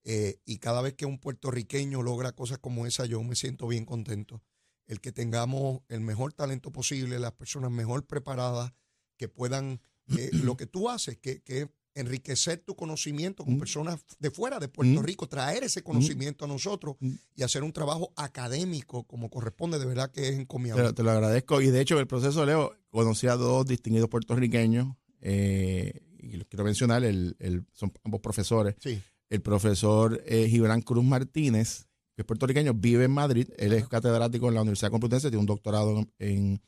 eh, 0.04 0.40
y 0.44 0.58
cada 0.58 0.82
vez 0.82 0.94
que 0.94 1.06
un 1.06 1.20
puertorriqueño 1.20 2.02
logra 2.02 2.32
cosas 2.32 2.58
como 2.58 2.86
esa, 2.86 3.06
yo 3.06 3.22
me 3.22 3.36
siento 3.36 3.68
bien 3.68 3.84
contento. 3.84 4.42
El 4.88 5.00
que 5.00 5.12
tengamos 5.12 5.82
el 5.88 6.00
mejor 6.00 6.32
talento 6.32 6.72
posible, 6.72 7.20
las 7.20 7.30
personas 7.34 7.70
mejor 7.70 8.04
preparadas, 8.04 8.72
que 9.16 9.28
puedan, 9.28 9.80
eh, 10.18 10.30
lo 10.32 10.56
que 10.56 10.66
tú 10.66 10.88
haces, 10.90 11.18
que, 11.18 11.40
que 11.42 11.60
es 11.62 11.68
enriquecer 11.94 12.58
tu 12.64 12.74
conocimiento 12.74 13.44
con 13.44 13.54
Mm. 13.56 13.58
personas 13.58 14.00
de 14.18 14.30
fuera 14.30 14.58
de 14.58 14.68
Puerto 14.68 15.00
Mm. 15.00 15.04
Rico, 15.04 15.28
traer 15.28 15.64
ese 15.64 15.82
conocimiento 15.82 16.44
a 16.44 16.48
nosotros 16.48 16.96
Mm. 17.00 17.10
y 17.36 17.42
hacer 17.42 17.62
un 17.62 17.72
trabajo 17.72 18.12
académico 18.16 19.04
como 19.04 19.28
corresponde, 19.30 19.78
de 19.78 19.86
verdad 19.86 20.10
que 20.10 20.28
es 20.28 20.38
encomiable. 20.38 20.82
Te, 20.82 20.88
lo- 20.88 20.94
te 20.94 21.02
lo 21.02 21.10
agradezco. 21.10 21.60
Y 21.60 21.70
de 21.70 21.80
hecho, 21.80 21.94
en 21.94 22.00
el 22.00 22.06
proceso, 22.06 22.44
Leo, 22.46 22.74
conocí 22.90 23.26
a 23.26 23.36
dos 23.36 23.66
distinguidos 23.66 24.08
puertorriqueños. 24.08 24.94
eh, 25.24 26.00
y 26.18 26.36
los 26.36 26.48
quiero 26.48 26.64
mencionar, 26.64 27.04
el, 27.04 27.36
el- 27.38 27.64
son 27.72 27.92
ambos 28.02 28.20
profesores. 28.20 28.74
Sí. 28.80 29.00
El 29.30 29.40
profesor 29.40 30.20
eh, 30.26 30.48
Gibran 30.48 30.82
Cruz 30.82 31.04
Martínez, 31.04 31.86
que 32.16 32.22
es 32.22 32.26
puertorriqueño, 32.26 32.74
vive 32.74 33.04
en 33.04 33.12
Madrid. 33.12 33.48
Él 33.56 33.72
es 33.72 33.86
catedrático 33.86 34.48
en 34.48 34.54
la 34.54 34.62
Universidad 34.62 34.90
Complutense, 34.90 35.28
tiene 35.30 35.38
un 35.40 35.46
doctorado 35.46 36.04
en, 36.18 36.60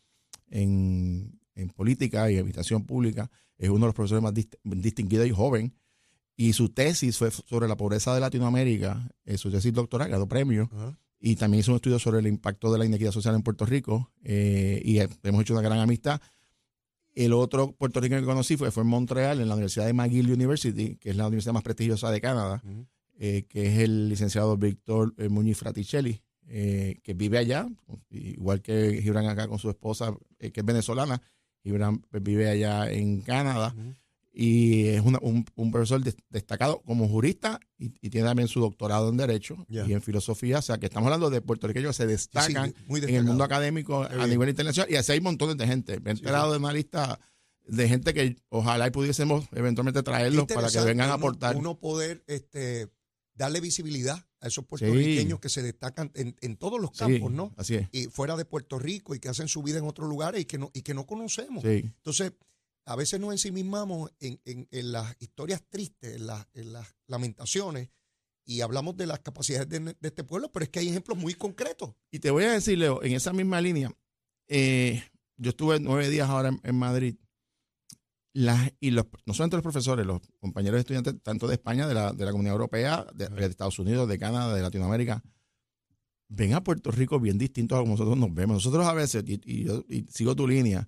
en, 0.50 1.40
en 1.54 1.68
política 1.70 2.30
y 2.30 2.36
administración 2.36 2.84
pública. 2.84 3.30
Es 3.56 3.68
uno 3.68 3.80
de 3.80 3.86
los 3.86 3.94
profesores 3.94 4.22
más 4.22 4.34
dist- 4.34 4.58
distinguidos 4.64 5.26
y 5.26 5.30
joven. 5.30 5.74
Y 6.36 6.52
su 6.52 6.68
tesis 6.70 7.16
fue 7.16 7.30
sobre 7.30 7.68
la 7.68 7.76
pobreza 7.76 8.12
de 8.14 8.20
Latinoamérica. 8.20 9.08
eh, 9.24 9.38
su 9.38 9.50
tesis 9.50 9.72
doctoral 9.72 10.10
ganó 10.10 10.26
premio 10.26 10.68
Ajá. 10.72 10.98
y 11.20 11.36
también 11.36 11.60
hizo 11.60 11.70
un 11.70 11.76
estudio 11.76 11.98
sobre 12.00 12.18
el 12.18 12.26
impacto 12.26 12.72
de 12.72 12.78
la 12.78 12.84
inequidad 12.84 13.12
social 13.12 13.34
en 13.36 13.42
Puerto 13.42 13.64
Rico 13.66 14.10
eh, 14.24 14.82
y 14.84 14.98
hemos 14.98 15.42
hecho 15.42 15.52
una 15.54 15.62
gran 15.62 15.78
amistad. 15.78 16.20
El 17.14 17.32
otro 17.32 17.70
puertorriqueño 17.72 18.20
que 18.20 18.26
conocí 18.26 18.56
fue, 18.56 18.72
fue 18.72 18.82
en 18.82 18.88
Montreal, 18.88 19.40
en 19.40 19.46
la 19.48 19.54
Universidad 19.54 19.86
de 19.86 19.92
McGill 19.92 20.32
University, 20.32 20.96
que 20.96 21.10
es 21.10 21.16
la 21.16 21.28
universidad 21.28 21.52
más 21.54 21.62
prestigiosa 21.62 22.10
de 22.10 22.20
Canadá, 22.20 22.60
Ujú. 22.64 22.86
eh, 23.20 23.44
que 23.48 23.66
es 23.68 23.78
el 23.78 24.08
licenciado 24.08 24.56
Víctor 24.56 25.14
eh, 25.18 25.28
Muñiz 25.28 25.56
Fraticelli, 25.58 26.20
eh, 26.48 26.98
que 27.04 27.14
vive 27.14 27.38
allá, 27.38 27.68
igual 28.10 28.60
que 28.62 29.00
Gibran 29.00 29.26
acá 29.26 29.46
con 29.46 29.60
su 29.60 29.70
esposa, 29.70 30.12
eh, 30.40 30.50
que 30.50 30.60
es 30.60 30.66
venezolana. 30.66 31.22
Gibran 31.64 32.04
vive 32.20 32.48
allá 32.48 32.90
en 32.92 33.20
Canadá 33.22 33.74
y 34.36 34.86
es 34.88 35.00
una- 35.00 35.18
un, 35.22 35.46
un 35.54 35.70
profesor 35.70 36.02
des- 36.02 36.16
destacado 36.28 36.82
como 36.82 37.08
jurista 37.08 37.60
y, 37.78 37.94
y 38.00 38.10
tiene 38.10 38.26
también 38.26 38.48
su 38.48 38.60
doctorado 38.60 39.08
en 39.08 39.16
Derecho 39.16 39.64
y 39.68 39.92
en 39.92 40.02
Filosofía. 40.02 40.58
O 40.58 40.62
sea, 40.62 40.78
que 40.78 40.86
estamos 40.86 41.06
hablando 41.06 41.30
de 41.30 41.40
puertorriqueños 41.40 41.96
que 41.96 42.02
se 42.02 42.08
Sí, 42.08 42.08
sí, 42.08 42.12
destacan 42.52 42.74
en 42.88 43.14
el 43.14 43.24
mundo 43.24 43.44
académico 43.44 44.06
Qué 44.06 44.14
a 44.14 44.18
bien. 44.18 44.30
nivel 44.30 44.48
internacional 44.50 44.90
y 44.92 44.96
así 44.96 45.12
hay 45.12 45.20
montones 45.20 45.56
de 45.56 45.66
gente. 45.66 46.00
Me 46.00 46.10
he 46.10 46.14
Sí, 46.16 46.20
enterado 46.20 46.52
de 46.52 46.58
una 46.58 46.72
lista 46.72 47.18
de 47.66 47.88
gente 47.88 48.12
que 48.12 48.36
ojalá 48.50 48.88
y 48.88 48.90
pudiésemos 48.90 49.46
eventualmente 49.52 50.02
traerlos 50.02 50.46
para 50.46 50.68
que 50.68 50.80
vengan 50.80 51.08
a 51.10 51.14
uno- 51.14 51.24
aportar. 51.26 51.56
Uno 51.56 51.78
poder 51.78 52.22
este, 52.26 52.88
darle 53.34 53.60
visibilidad 53.60 54.26
a 54.44 54.48
esos 54.48 54.64
puertorriqueños 54.66 55.40
que 55.40 55.48
se 55.48 55.62
destacan 55.62 56.10
en, 56.14 56.36
en 56.40 56.56
todos 56.56 56.80
los 56.80 56.90
Sí, 56.92 56.98
campos, 56.98 57.32
¿no? 57.32 57.52
Así 57.56 57.74
es. 57.76 57.88
Y 57.92 58.04
fuera 58.06 58.36
de 58.36 58.44
Puerto 58.44 58.78
Rico 58.78 59.14
y 59.14 59.18
que 59.20 59.28
hacen 59.28 59.48
su 59.48 59.62
vida 59.62 59.78
en 59.78 59.86
otros 59.86 60.08
lugares 60.08 60.40
y 60.40 60.44
que 60.44 60.58
no, 60.58 60.70
y 60.74 60.82
que 60.82 60.94
no 60.94 61.06
conocemos. 61.06 61.62
Sí. 61.62 61.82
Entonces, 61.96 62.32
a 62.86 62.96
veces 62.96 63.18
nos 63.18 63.32
ensimismamos 63.32 64.12
en, 64.20 64.40
en- 64.44 64.68
en 64.70 64.92
las 64.92 65.16
historias 65.18 65.62
tristes, 65.68 66.16
en, 66.16 66.26
las- 66.26 66.46
en 66.52 66.72
las 66.72 66.94
lamentaciones, 67.08 67.88
y 68.46 68.60
hablamos 68.60 68.96
de 68.98 69.06
las 69.06 69.20
capacidades 69.20 69.68
de, 69.70 69.80
de 69.80 69.96
este 70.08 70.22
pueblo, 70.22 70.52
pero 70.52 70.64
es 70.64 70.68
que 70.68 70.78
hay 70.80 70.88
ejemplos 70.88 71.16
muy 71.16 71.32
concretos. 71.34 71.94
Y 72.10 72.18
te 72.18 72.30
voy 72.30 72.44
a 72.44 72.52
decir, 72.52 72.76
Leo, 72.76 73.02
en 73.02 73.12
esa 73.14 73.32
misma 73.32 73.58
línea, 73.62 73.90
eh, 74.48 75.02
yo 75.38 75.50
estuve 75.50 75.80
nueve 75.80 76.10
días 76.10 76.28
ahora 76.28 76.50
en 76.62 76.74
Madrid. 76.76 77.16
Las, 78.36 78.72
y 78.80 78.90
los, 78.90 79.06
no 79.26 79.32
solamente 79.32 79.56
los 79.56 79.62
profesores, 79.62 80.04
los 80.04 80.20
compañeros 80.40 80.80
estudiantes, 80.80 81.14
tanto 81.22 81.46
de 81.46 81.54
España, 81.54 81.86
de 81.86 81.94
la, 81.94 82.12
de 82.12 82.24
la 82.24 82.32
Comunidad 82.32 82.54
Europea, 82.54 83.06
de, 83.14 83.28
de 83.28 83.46
Estados 83.46 83.78
Unidos, 83.78 84.08
de 84.08 84.18
Canadá, 84.18 84.52
de 84.54 84.60
Latinoamérica, 84.60 85.22
ven 86.28 86.54
a 86.54 86.64
Puerto 86.64 86.90
Rico 86.90 87.20
bien 87.20 87.38
distintos 87.38 87.76
a 87.76 87.80
como 87.80 87.92
nosotros 87.92 88.16
nos 88.18 88.34
vemos. 88.34 88.54
Nosotros 88.56 88.84
a 88.86 88.92
veces, 88.92 89.22
y, 89.26 89.40
y 89.44 89.64
yo 89.64 89.84
y 89.88 90.04
sigo 90.10 90.34
tu 90.34 90.48
línea, 90.48 90.86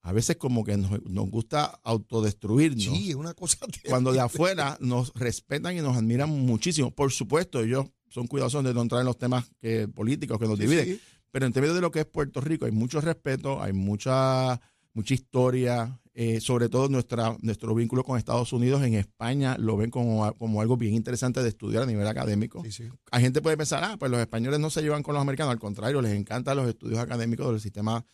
a 0.00 0.12
veces 0.12 0.36
como 0.36 0.64
que 0.64 0.78
nos, 0.78 1.02
nos 1.04 1.28
gusta 1.28 1.78
autodestruirnos 1.84 2.84
Sí, 2.84 3.10
es 3.10 3.16
una 3.16 3.34
cosa 3.34 3.58
cuando 3.88 4.12
de 4.12 4.18
terrible. 4.18 4.20
afuera 4.34 4.78
nos 4.80 5.12
respetan 5.14 5.76
y 5.76 5.80
nos 5.80 5.96
admiran 5.96 6.30
muchísimo. 6.30 6.90
Por 6.90 7.12
supuesto, 7.12 7.60
ellos 7.62 7.86
son 8.08 8.26
cuidadosos 8.28 8.64
de 8.64 8.72
no 8.72 8.80
entrar 8.80 9.00
en 9.02 9.06
los 9.06 9.18
temas 9.18 9.50
que, 9.60 9.88
políticos 9.88 10.38
que 10.38 10.46
nos 10.46 10.56
Sí, 10.56 10.62
dividen. 10.64 10.84
sí. 10.86 11.00
Pero 11.30 11.44
en 11.44 11.52
términos 11.52 11.74
de 11.76 11.82
lo 11.82 11.90
que 11.90 12.00
es 12.00 12.06
Puerto 12.06 12.40
Rico, 12.40 12.64
hay 12.64 12.72
mucho 12.72 13.02
respeto, 13.02 13.62
hay 13.62 13.74
mucha, 13.74 14.58
mucha 14.94 15.12
historia, 15.12 16.00
eh, 16.20 16.40
sobre 16.40 16.68
todo 16.68 16.88
nuestra, 16.88 17.36
nuestro 17.42 17.72
vínculo 17.76 18.02
con 18.02 18.18
Estados 18.18 18.52
Unidos 18.52 18.82
en 18.82 18.94
España 18.94 19.56
lo 19.56 19.76
ven 19.76 19.88
como, 19.88 20.34
como 20.34 20.60
algo 20.60 20.76
bien 20.76 20.94
interesante 20.94 21.44
de 21.44 21.48
estudiar 21.48 21.84
a 21.84 21.86
nivel 21.86 22.08
académico. 22.08 22.64
Hay 23.12 23.22
gente 23.22 23.40
puede 23.40 23.56
pensar, 23.56 23.84
ah, 23.84 23.96
pues 24.00 24.10
los 24.10 24.18
españoles 24.18 24.58
no 24.58 24.68
se 24.68 24.82
llevan 24.82 25.04
con 25.04 25.14
los 25.14 25.22
americanos, 25.22 25.52
al 25.52 25.60
contrario, 25.60 26.02
les 26.02 26.14
encantan 26.14 26.56
los 26.56 26.68
estudios 26.68 26.98
académicos 26.98 27.48
del 27.48 27.60
sistema 27.60 28.04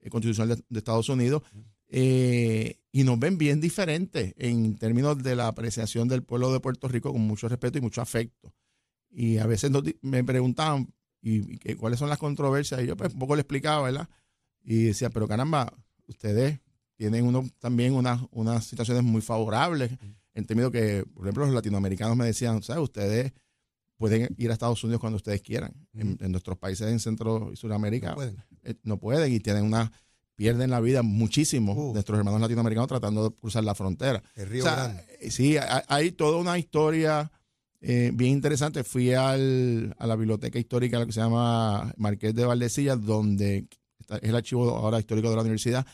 eh, 0.00 0.10
constitucional 0.10 0.62
de, 0.68 0.78
Estados 0.78 1.08
Unidos. 1.08 1.42
Eh, 1.88 2.80
y 2.92 3.02
nos 3.02 3.18
ven 3.18 3.38
bien 3.38 3.62
diferentes 3.62 4.34
en 4.36 4.76
términos 4.76 5.22
de 5.22 5.34
la 5.34 5.48
apreciación 5.48 6.06
del 6.06 6.22
pueblo 6.22 6.52
de 6.52 6.60
Puerto 6.60 6.86
Rico 6.86 7.12
con 7.12 7.22
mucho 7.22 7.48
respeto 7.48 7.78
y 7.78 7.80
mucho 7.80 8.02
afecto. 8.02 8.52
Y 9.08 9.38
a 9.38 9.46
veces 9.46 9.70
me 10.02 10.22
preguntaban, 10.22 10.92
¿y, 11.22 11.56
cuáles 11.76 11.98
son 11.98 12.10
las 12.10 12.18
controversias? 12.18 12.82
Y 12.82 12.88
yo 12.88 12.94
pues, 12.94 13.14
un 13.14 13.20
poco 13.20 13.36
le 13.36 13.40
explicaba, 13.40 13.84
¿verdad? 13.84 14.10
Y 14.62 14.82
decía, 14.82 15.08
pero 15.08 15.26
caramba, 15.26 15.72
ustedes 16.06 16.60
tienen 16.96 17.26
uno, 17.26 17.48
también 17.58 17.94
unas, 17.94 18.20
unas 18.30 18.64
situaciones 18.64 19.02
muy 19.02 19.20
favorables, 19.20 19.92
en 20.34 20.46
términos 20.46 20.72
que, 20.72 21.04
por 21.14 21.24
ejemplo, 21.24 21.44
los 21.46 21.54
latinoamericanos 21.54 22.16
me 22.16 22.26
decían, 22.26 22.62
¿sabes? 22.62 22.82
Ustedes 22.82 23.32
pueden 23.96 24.34
ir 24.38 24.50
a 24.50 24.54
Estados 24.54 24.82
Unidos 24.82 25.00
cuando 25.00 25.16
ustedes 25.16 25.40
quieran. 25.42 25.72
en, 25.94 26.18
nuestros 26.32 26.58
países 26.58 26.88
en 26.88 26.98
Centro 26.98 27.50
y 27.52 27.56
Sudamérica 27.56 28.16
eh, 28.62 28.74
no 28.82 28.98
pueden, 28.98 29.32
y 29.32 29.40
tienen 29.40 29.64
una 29.64 29.92
pierden 30.36 30.70
la 30.70 30.80
vida 30.80 31.02
muchísimo 31.02 31.92
nuestros 31.92 32.18
hermanos 32.18 32.40
latinoamericanos 32.40 32.88
tratando 32.88 33.28
de 33.28 33.36
cruzar 33.36 33.64
la 33.64 33.74
frontera. 33.74 34.22
El 34.34 34.48
Río 34.48 34.64
Grande. 34.64 35.04
Eh, 35.20 35.30
sí, 35.30 35.56
hay, 35.88 36.12
toda 36.12 36.38
una 36.38 36.58
historia 36.58 37.30
eh, 37.80 38.10
bien 38.12 38.32
interesante. 38.32 38.84
Fui 38.84 39.12
al, 39.12 39.94
a 39.98 40.06
la 40.06 40.16
biblioteca 40.16 40.58
histórica 40.58 41.04
que 41.06 41.12
se 41.12 41.20
llama 41.20 41.92
Marqués 41.96 42.34
de 42.34 42.44
Valdecilla, 42.44 42.96
donde 42.96 43.68
es 44.20 44.28
el 44.28 44.34
archivo 44.34 44.70
ahora 44.70 44.98
histórico 44.98 45.30
de 45.30 45.36
la 45.36 45.42
universidad. 45.42 45.86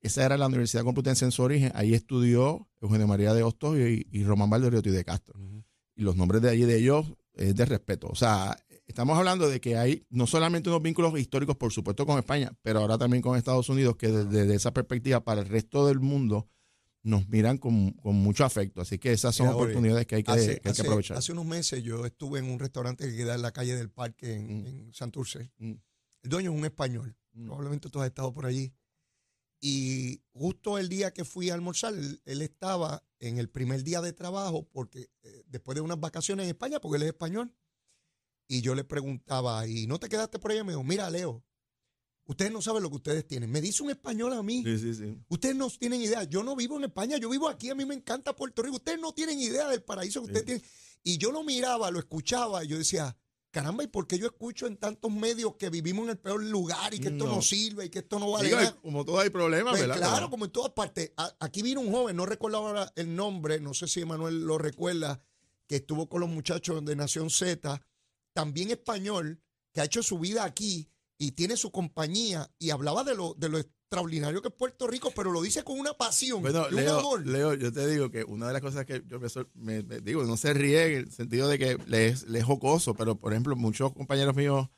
Esa 0.00 0.24
era 0.24 0.38
la 0.38 0.46
Universidad 0.46 0.82
Complutense 0.82 1.24
en 1.24 1.32
su 1.32 1.42
origen. 1.42 1.72
Ahí 1.74 1.94
estudió 1.94 2.68
Eugenio 2.80 3.06
María 3.06 3.34
de 3.34 3.42
Hostos 3.42 3.76
y, 3.78 4.24
Román 4.24 4.48
Valderio 4.48 4.80
y 4.82 4.90
de 4.90 5.04
Castro. 5.04 5.38
Y 5.94 6.02
los 6.02 6.16
nombres 6.16 6.40
de 6.40 6.50
allí 6.50 6.64
de 6.64 6.76
ellos 6.78 7.06
es 7.34 7.54
de 7.54 7.64
respeto. 7.66 8.08
O 8.08 8.14
sea, 8.14 8.56
estamos 8.86 9.16
hablando 9.16 9.48
de 9.48 9.60
que 9.60 9.76
hay 9.76 10.06
no 10.10 10.26
solamente 10.26 10.68
unos 10.68 10.82
vínculos 10.82 11.18
históricos, 11.18 11.56
por 11.56 11.72
supuesto, 11.72 12.06
con 12.06 12.18
España, 12.18 12.52
pero 12.62 12.80
ahora 12.80 12.98
también 12.98 13.22
con 13.22 13.36
Estados 13.36 13.68
Unidos, 13.68 13.96
que 13.96 14.08
desde, 14.08 14.54
esa 14.54 14.72
perspectiva 14.72 15.22
para 15.22 15.42
el 15.42 15.48
resto 15.48 15.86
del 15.86 16.00
mundo 16.00 16.48
nos 17.02 17.28
miran 17.28 17.58
con, 17.58 17.94
mucho 18.02 18.44
afecto. 18.44 18.80
Así 18.80 18.98
que 18.98 19.12
esas 19.12 19.34
son 19.34 19.48
oportunidades 19.48 20.06
que 20.06 20.16
hay 20.16 20.22
que, 20.22 20.60
aprovechar. 20.78 21.16
Hace 21.16 21.32
unos 21.32 21.46
meses 21.46 21.82
yo 21.82 22.04
estuve 22.04 22.40
en 22.40 22.50
un 22.50 22.58
restaurante 22.58 23.08
que 23.08 23.16
queda 23.16 23.34
en 23.34 23.42
la 23.42 23.52
calle 23.52 23.76
del 23.76 23.90
Parque 23.90 24.34
en, 24.34 24.88
mm. 24.88 24.92
Santurce. 24.92 25.50
Mm. 25.58 25.74
El 26.22 26.30
dueño 26.30 26.52
es 26.52 26.58
un 26.58 26.64
español. 26.64 27.16
Mm. 27.32 27.46
Probablemente 27.46 27.88
tú 27.88 28.00
has 28.00 28.06
estado 28.06 28.32
por 28.32 28.44
allí. 28.44 28.72
Y 29.60 30.22
justo 30.32 30.78
el 30.78 30.88
día 30.88 31.12
que 31.12 31.24
fui 31.24 31.50
a 31.50 31.54
almorzar, 31.54 31.92
él, 31.94 32.42
estaba 32.42 33.04
en 33.18 33.38
el 33.38 33.50
primer 33.50 33.84
día 33.84 34.00
de 34.00 34.14
trabajo, 34.14 34.66
porque 34.72 35.10
eh, 35.22 35.42
después 35.46 35.74
de 35.74 35.82
unas 35.82 36.00
vacaciones 36.00 36.44
en 36.44 36.50
España, 36.50 36.80
porque 36.80 36.96
él 36.96 37.02
es 37.02 37.08
español. 37.08 37.54
Y 38.48 38.62
yo 38.62 38.74
le 38.74 38.84
preguntaba, 38.84 39.66
¿y 39.68 39.86
no 39.86 40.00
te 40.00 40.08
quedaste 40.08 40.38
por 40.38 40.50
ahí? 40.50 40.64
me 40.64 40.72
dijo, 40.72 40.82
mira, 40.82 41.10
Leo, 41.10 41.44
ustedes 42.24 42.50
no 42.50 42.62
saben 42.62 42.82
lo 42.82 42.90
que 42.90 42.96
ustedes 42.96 43.26
tienen. 43.26 43.50
Me 43.50 43.60
dice 43.60 43.82
un 43.82 43.90
español 43.90 44.32
a 44.32 44.42
mí. 44.42 44.62
Sí, 44.64 44.78
sí, 44.78 44.94
sí. 44.94 45.18
Ustedes 45.28 45.54
no 45.54 45.68
tienen 45.70 46.00
idea. 46.00 46.24
Yo 46.24 46.42
no 46.42 46.56
vivo 46.56 46.78
en 46.78 46.84
España, 46.84 47.18
yo 47.18 47.28
vivo 47.28 47.48
aquí. 47.48 47.68
A 47.68 47.74
mí 47.74 47.84
me 47.84 47.94
encanta 47.94 48.34
Puerto 48.34 48.62
Rico. 48.62 48.76
Ustedes 48.76 48.98
no 48.98 49.12
tienen 49.12 49.38
idea 49.38 49.68
del 49.68 49.82
paraíso 49.82 50.20
que 50.20 50.26
ustedes 50.26 50.46
tienen. 50.46 50.64
Y 51.02 51.18
yo 51.18 51.32
lo 51.32 51.42
miraba, 51.42 51.90
lo 51.90 51.98
escuchaba, 51.98 52.64
y 52.64 52.68
yo 52.68 52.78
decía, 52.78 53.16
caramba, 53.50 53.82
¿y 53.82 53.88
por 53.88 54.06
qué 54.06 54.18
yo 54.18 54.26
escucho 54.26 54.66
en 54.66 54.76
tantos 54.76 55.10
medios 55.10 55.56
que 55.56 55.70
vivimos 55.70 56.04
en 56.04 56.10
el 56.10 56.18
peor 56.18 56.44
lugar 56.44 56.94
y 56.94 57.00
que 57.00 57.08
esto 57.08 57.26
no, 57.26 57.42
sirve 57.42 57.86
y 57.86 57.88
que 57.90 58.00
esto 58.00 58.18
no 58.18 58.30
vale 58.30 58.50
nada? 58.50 58.76
Como 58.80 59.04
todo 59.04 59.18
hay 59.20 59.30
problemas, 59.30 59.72
pues 59.72 59.82
¿verdad? 59.82 59.96
Claro, 59.96 60.30
como 60.30 60.44
en 60.44 60.50
todas 60.50 60.72
partes. 60.72 61.12
aquí 61.40 61.62
vino 61.62 61.80
un 61.80 61.92
joven, 61.92 62.16
no 62.16 62.26
recuerdo 62.26 62.58
ahora 62.58 62.92
el 62.96 63.14
nombre, 63.14 63.60
no 63.60 63.74
sé 63.74 63.88
si 63.88 64.04
Manuel 64.04 64.44
lo 64.44 64.58
recuerda, 64.58 65.20
que 65.66 65.76
estuvo 65.76 66.08
con 66.08 66.20
los 66.20 66.30
muchachos 66.30 66.84
de 66.84 66.96
Nación 66.96 67.30
Z, 67.30 67.80
también 68.32 68.70
español, 68.70 69.40
que 69.72 69.80
ha 69.80 69.84
hecho 69.84 70.02
su 70.02 70.18
vida 70.18 70.44
aquí 70.44 70.88
y 71.18 71.32
tiene 71.32 71.56
su 71.56 71.70
compañía 71.70 72.50
y 72.58 72.70
hablaba 72.70 73.04
de 73.04 73.14
lo, 73.14 73.34
de 73.34 73.48
lo 73.48 73.58
extraordinario 73.90 74.40
que 74.40 74.48
es 74.48 74.54
Puerto 74.54 74.86
Rico, 74.86 75.10
pero 75.16 75.32
lo 75.32 75.42
dice 75.42 75.64
con 75.64 75.80
una 75.80 75.92
pasión, 75.94 76.40
bueno, 76.42 76.64
un 76.70 76.76
Leo, 76.76 77.00
amor. 77.00 77.26
Leo, 77.26 77.54
yo 77.54 77.72
te 77.72 77.88
digo 77.88 78.08
que 78.08 78.22
una 78.22 78.46
de 78.46 78.52
las 78.52 78.62
cosas 78.62 78.86
que 78.86 79.02
yo 79.08 79.18
me, 79.54 79.82
digo, 79.82 80.22
no 80.22 80.36
se 80.36 80.54
ríe 80.54 80.86
en 80.86 80.98
el 80.98 81.10
sentido 81.10 81.48
de 81.48 81.58
que 81.58 81.76
le 81.88 82.06
es, 82.06 82.24
jocoso, 82.44 82.94
pero 82.94 83.16
por 83.16 83.32
ejemplo, 83.32 83.56
muchos 83.56 83.92
compañeros 83.92 84.36
míos 84.36 84.68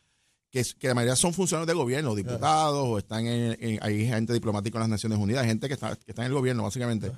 que, 0.48 0.64
que 0.78 0.88
la 0.88 0.94
mayoría 0.94 1.14
son 1.14 1.34
funcionarios 1.34 1.66
de 1.66 1.74
gobierno, 1.74 2.14
diputados, 2.14 2.88
o 2.88 2.96
están 2.96 3.26
en, 3.26 3.78
hay 3.82 4.06
gente 4.06 4.32
diplomática 4.32 4.78
en 4.78 4.80
las 4.80 4.88
Naciones 4.88 5.18
Unidas, 5.18 5.44
gente 5.44 5.68
que 5.68 5.74
está, 5.74 5.94
que 5.94 6.12
está 6.12 6.22
en 6.22 6.28
el 6.28 6.34
gobierno, 6.34 6.62
básicamente. 6.62 7.12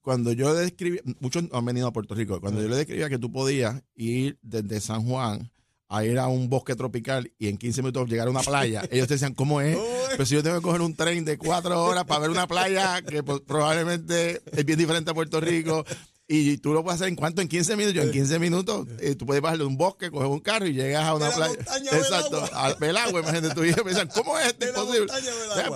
Cuando 0.00 0.32
yo 0.32 0.52
describía, 0.54 1.02
muchos 1.20 1.44
han 1.52 1.64
venido 1.64 1.86
a 1.86 1.92
Puerto 1.92 2.16
Rico, 2.16 2.40
cuando 2.40 2.60
yo 2.60 2.68
le 2.68 2.74
describía 2.74 3.08
que 3.08 3.18
tú 3.18 3.30
podías 3.30 3.80
ir 3.94 4.40
desde 4.42 4.80
San 4.80 5.06
Juan 5.06 5.52
a 5.90 6.04
ir 6.04 6.18
a 6.20 6.28
un 6.28 6.48
bosque 6.48 6.76
tropical 6.76 7.32
y 7.36 7.48
en 7.48 7.58
15 7.58 7.82
minutos 7.82 8.08
llegar 8.08 8.28
a 8.28 8.30
una 8.30 8.42
playa. 8.42 8.82
Ellos 8.92 9.08
te 9.08 9.14
decían, 9.14 9.34
¿cómo 9.34 9.60
es? 9.60 9.76
Pues 10.16 10.28
si 10.28 10.36
yo 10.36 10.42
tengo 10.42 10.56
que 10.56 10.62
coger 10.62 10.82
un 10.82 10.94
tren 10.94 11.24
de 11.24 11.36
cuatro 11.36 11.84
horas 11.84 12.04
para 12.04 12.20
ver 12.20 12.30
una 12.30 12.46
playa 12.46 13.02
que 13.02 13.24
pues, 13.24 13.40
probablemente 13.40 14.40
es 14.52 14.64
bien 14.64 14.78
diferente 14.78 15.10
a 15.10 15.14
Puerto 15.14 15.40
Rico. 15.40 15.84
Y 16.32 16.58
tú 16.58 16.72
lo 16.72 16.84
puedes 16.84 17.00
hacer 17.00 17.08
en 17.08 17.16
cuánto? 17.16 17.42
En 17.42 17.48
15 17.48 17.74
minutos. 17.74 17.96
Yo 17.96 18.02
en 18.02 18.12
15 18.12 18.38
minutos 18.38 18.86
eh, 19.00 19.16
tú 19.16 19.26
puedes 19.26 19.42
bajar 19.42 19.58
de 19.58 19.64
un 19.64 19.76
bosque, 19.76 20.12
coger 20.12 20.28
un 20.28 20.38
carro 20.38 20.64
y 20.64 20.74
llegas 20.74 21.04
a 21.04 21.16
una 21.16 21.28
playa. 21.28 21.58
Exacto, 21.90 22.48
al 22.52 22.76
ver 22.78 22.96
agua. 22.96 23.18
Imagínate, 23.22 23.52
tú 23.52 23.62
dices, 23.62 23.82
¿cómo 24.14 24.38
es 24.38 24.46
esto 24.46 24.66
posible? 24.72 25.12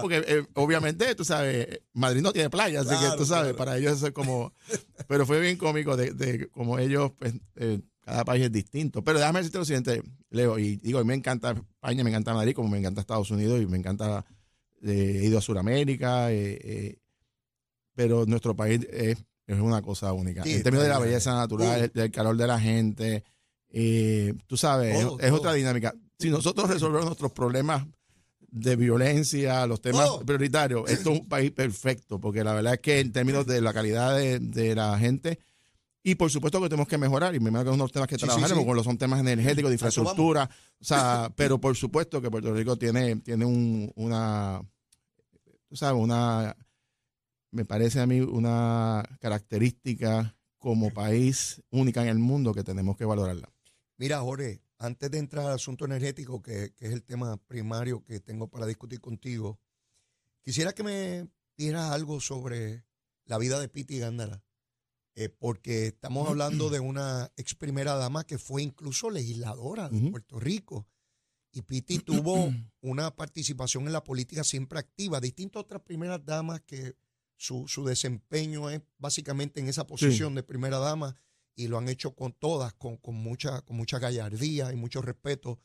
Porque 0.01 0.25
eh, 0.25 0.47
obviamente, 0.55 1.13
tú 1.17 1.25
sabes, 1.25 1.81
Madrid 1.93 2.23
no 2.23 2.33
tiene 2.33 2.51
playa, 2.51 2.83
así 2.83 2.91
que 2.91 3.17
tú 3.17 3.27
sabes, 3.27 3.55
para 3.55 3.77
ellos 3.79 3.95
eso 3.95 4.07
es 4.07 4.13
como. 4.13 4.53
Pero 5.09 5.27
fue 5.27 5.41
bien 5.41 5.57
cómico 5.57 5.97
de, 5.97 6.13
de 6.13 6.49
como 6.51 6.79
ellos 6.79 7.11
pues, 7.19 7.35
eh, 7.57 7.81
cada 8.05 8.25
país 8.25 8.45
es 8.45 8.53
distinto. 8.53 9.03
Pero 9.03 9.19
déjame 9.19 9.41
decirte 9.41 9.59
lo 9.59 9.65
siguiente, 9.65 10.03
Leo, 10.31 10.59
y 10.59 10.77
digo, 10.77 11.03
me 11.05 11.15
encanta 11.15 11.53
España, 11.53 12.05
me 12.05 12.11
encanta 12.11 12.35
Madrid, 12.35 12.55
como 12.55 12.69
me 12.69 12.79
encanta 12.79 13.01
Estados 13.01 13.31
Unidos 13.31 13.61
y 13.63 13.67
me 13.67 13.79
encanta, 13.79 14.25
eh, 14.83 15.21
he 15.23 15.27
ido 15.27 15.39
a 15.39 15.43
Sudamérica, 15.43 16.31
eh, 16.31 16.59
eh, 16.63 16.99
pero 17.95 18.27
nuestro 18.27 18.55
país 18.55 18.87
es, 18.91 19.17
una 19.47 19.83
cosa 19.83 20.13
única. 20.13 20.43
en 20.45 20.63
términos 20.63 20.85
de 20.85 20.91
la 20.91 20.99
belleza 20.99 21.35
natural, 21.35 21.91
del 21.93 22.11
calor 22.11 22.37
de 22.37 22.47
la 22.47 22.59
gente, 22.59 23.25
tú 24.47 24.57
sabes, 24.57 25.07
es, 25.21 25.33
otra 25.33 25.53
dinámica. 25.53 25.95
Si 26.19 26.31
nosotros 26.31 26.71
resolvemos 26.71 27.07
nuestros 27.07 27.33
problemas 27.33 27.87
de 28.41 28.77
violencia, 28.77 29.67
los 29.67 29.81
temas 29.81 30.09
prioritarios, 30.25 30.91
esto 30.91 31.13
es 31.13 31.21
un 31.21 31.29
país 31.29 31.51
perfecto, 31.51 32.21
porque 32.21 32.43
la 32.43 32.55
verdad 32.55 32.75
es 32.75 32.81
que 32.81 33.01
en 33.01 33.13
términos 33.13 33.47
de 33.47 33.61
la 33.61 33.73
calidad 33.73 34.17
de, 34.17 34.39
de 34.39 34.75
la 34.75 34.99
gente, 34.99 35.39
y 36.07 36.17
por 36.17 36.31
supuesto 36.31 36.61
que 36.61 36.69
tenemos 36.69 36.87
que 36.87 36.99
mejorar, 36.99 37.35
y 37.35 37.41
me 37.41 37.49
imagino 37.49 37.65
que 37.65 37.71
son 37.71 37.81
unos 37.81 37.91
temas 37.91 38.07
que 38.07 38.19
trabajamos, 38.19 38.51
sí, 38.51 38.85
son 38.85 38.99
temas 38.99 39.21
energéticos, 39.21 39.71
de 39.71 39.75
infraestructura, 39.77 40.49
o 40.79 40.85
sea, 40.85 41.33
pero 41.37 41.59
por 41.59 41.75
supuesto 41.75 42.21
que 42.21 42.31
Puerto 42.31 42.53
Rico 42.53 42.77
tiene, 42.77 43.17
tiene 43.17 43.47
un, 43.47 43.91
una, 43.97 44.61
tú 45.67 45.77
sabes, 45.77 45.99
una, 45.99 46.55
me 47.53 47.65
parece 47.65 48.01
a 48.01 48.07
mí 48.07 48.21
una 48.21 49.03
característica 49.19 50.37
como 50.59 50.91
país 50.91 51.63
única 51.71 52.03
en 52.03 52.09
el 52.09 52.19
mundo 52.19 52.53
que 52.53 52.65
tenemos 52.65 52.99
que 52.99 53.07
valorarla. 53.07 53.51
Mira, 53.97 54.21
Jorge, 54.21 54.61
antes 54.77 55.11
de 55.11 55.19
entrar 55.19 55.47
al 55.47 55.55
asunto 55.55 55.87
energético, 55.87 56.43
que, 56.43 56.75
que 56.77 56.87
es 56.87 56.93
el 56.93 57.03
tema 57.03 57.39
primario 57.47 58.05
que 58.05 58.21
tengo 58.21 58.49
para 58.49 58.67
discutir 58.67 59.01
contigo, 59.01 59.59
quisiera 60.43 60.75
que 60.75 60.83
me 60.83 61.29
dieras 61.57 61.93
algo 61.93 62.21
sobre 62.21 62.85
la 63.25 63.39
vida 63.39 63.59
de 63.59 63.71
Piti 63.71 63.99
Gándara. 64.01 64.43
Eh, 65.17 65.29
porque 65.29 65.87
estamos 65.87 66.29
hablando 66.29 66.71
de 66.71 66.81
una 66.81 67.31
ex 67.37 67.55
primera 67.55 67.95
dama 67.95 68.25
que 68.25 68.39
fue 68.39 68.63
incluso 68.63 69.11
legisladora 69.11 69.89
de 69.89 70.11
Puerto 70.11 70.41
Rico. 70.41 70.87
Y 71.53 71.63
Piti 71.63 71.99
tuvo 72.01 72.53
una 72.81 73.15
participación 73.15 73.87
en 73.87 73.93
la 73.93 74.03
política 74.03 74.43
siempre 74.43 74.79
activa, 74.79 75.21
distinto 75.21 75.59
a 75.59 75.63
otras 75.63 75.83
primeras 75.83 76.25
damas 76.25 76.63
que 76.63 76.97
su, 77.37 77.85
desempeño 77.85 78.71
es 78.71 78.81
básicamente 78.99 79.61
en 79.61 79.69
esa 79.69 79.87
posición 79.87 80.35
de 80.35 80.43
primera 80.43 80.79
dama 80.79 81.17
y 81.55 81.69
lo 81.69 81.79
han 81.79 81.89
hecho 81.89 82.15
con 82.15 82.33
todas, 82.33 82.75
con, 82.75 82.99
mucha, 83.07 83.63
con 83.63 83.77
mucha 83.77 83.99
gallardía 83.99 84.73
y 84.73 84.77
mucho 84.77 85.03
respeto. 85.03 85.61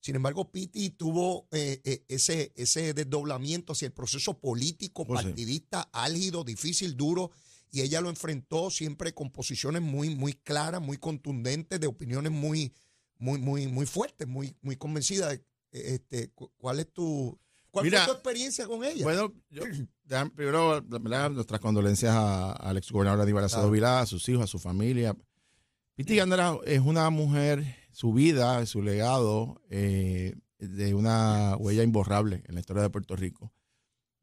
Sin 0.00 0.16
embargo, 0.16 0.50
Piti 0.50 0.90
tuvo 0.90 1.46
eh, 1.52 1.80
eh, 1.84 2.04
ese, 2.08 2.52
ese 2.56 2.94
desdoblamiento 2.94 3.72
hacia 3.72 3.86
el 3.86 3.92
proceso 3.92 4.38
político, 4.38 5.02
oh, 5.02 5.06
partidista, 5.06 5.88
álgido, 5.92 6.42
difícil, 6.42 6.96
duro, 6.96 7.30
y 7.70 7.82
ella 7.82 8.00
lo 8.00 8.08
enfrentó 8.08 8.70
siempre 8.70 9.14
con 9.14 9.30
posiciones 9.30 9.82
muy, 9.82 10.14
muy 10.14 10.34
claras, 10.34 10.80
muy 10.80 10.98
contundentes, 10.98 11.78
de 11.80 11.86
opiniones 11.86 12.32
muy, 12.32 12.72
muy, 13.18 13.38
muy, 13.38 13.66
muy 13.68 13.86
fuertes, 13.86 14.26
muy, 14.26 14.56
muy 14.62 14.76
convencidas. 14.76 15.40
Este, 15.70 16.32
¿Cuál 16.56 16.80
es 16.80 16.92
tu, 16.92 17.38
cuál 17.70 17.88
fue 17.88 18.04
tu 18.04 18.12
experiencia 18.12 18.66
con 18.66 18.84
ella? 18.84 19.04
Bueno, 19.04 19.32
yo, 19.50 19.62
primero, 20.34 20.80
nuestras 21.30 21.60
condolencias 21.60 22.14
al 22.14 22.76
exgobernador 22.76 23.20
Aníbal 23.20 23.44
Acevedo 23.44 23.70
Vilá, 23.70 24.00
a 24.00 24.06
sus 24.06 24.28
hijos, 24.28 24.44
a 24.44 24.48
su 24.48 24.58
familia. 24.58 25.16
Piti 25.94 26.16
Gandara 26.16 26.56
es 26.64 26.80
una 26.80 27.10
mujer, 27.10 27.76
su 27.92 28.12
vida, 28.12 28.64
su 28.66 28.82
legado, 28.82 29.60
eh, 29.70 30.34
de 30.58 30.94
una 30.94 31.56
huella 31.56 31.82
imborrable 31.82 32.42
en 32.46 32.54
la 32.54 32.60
historia 32.60 32.82
de 32.82 32.90
Puerto 32.90 33.16
Rico. 33.16 33.52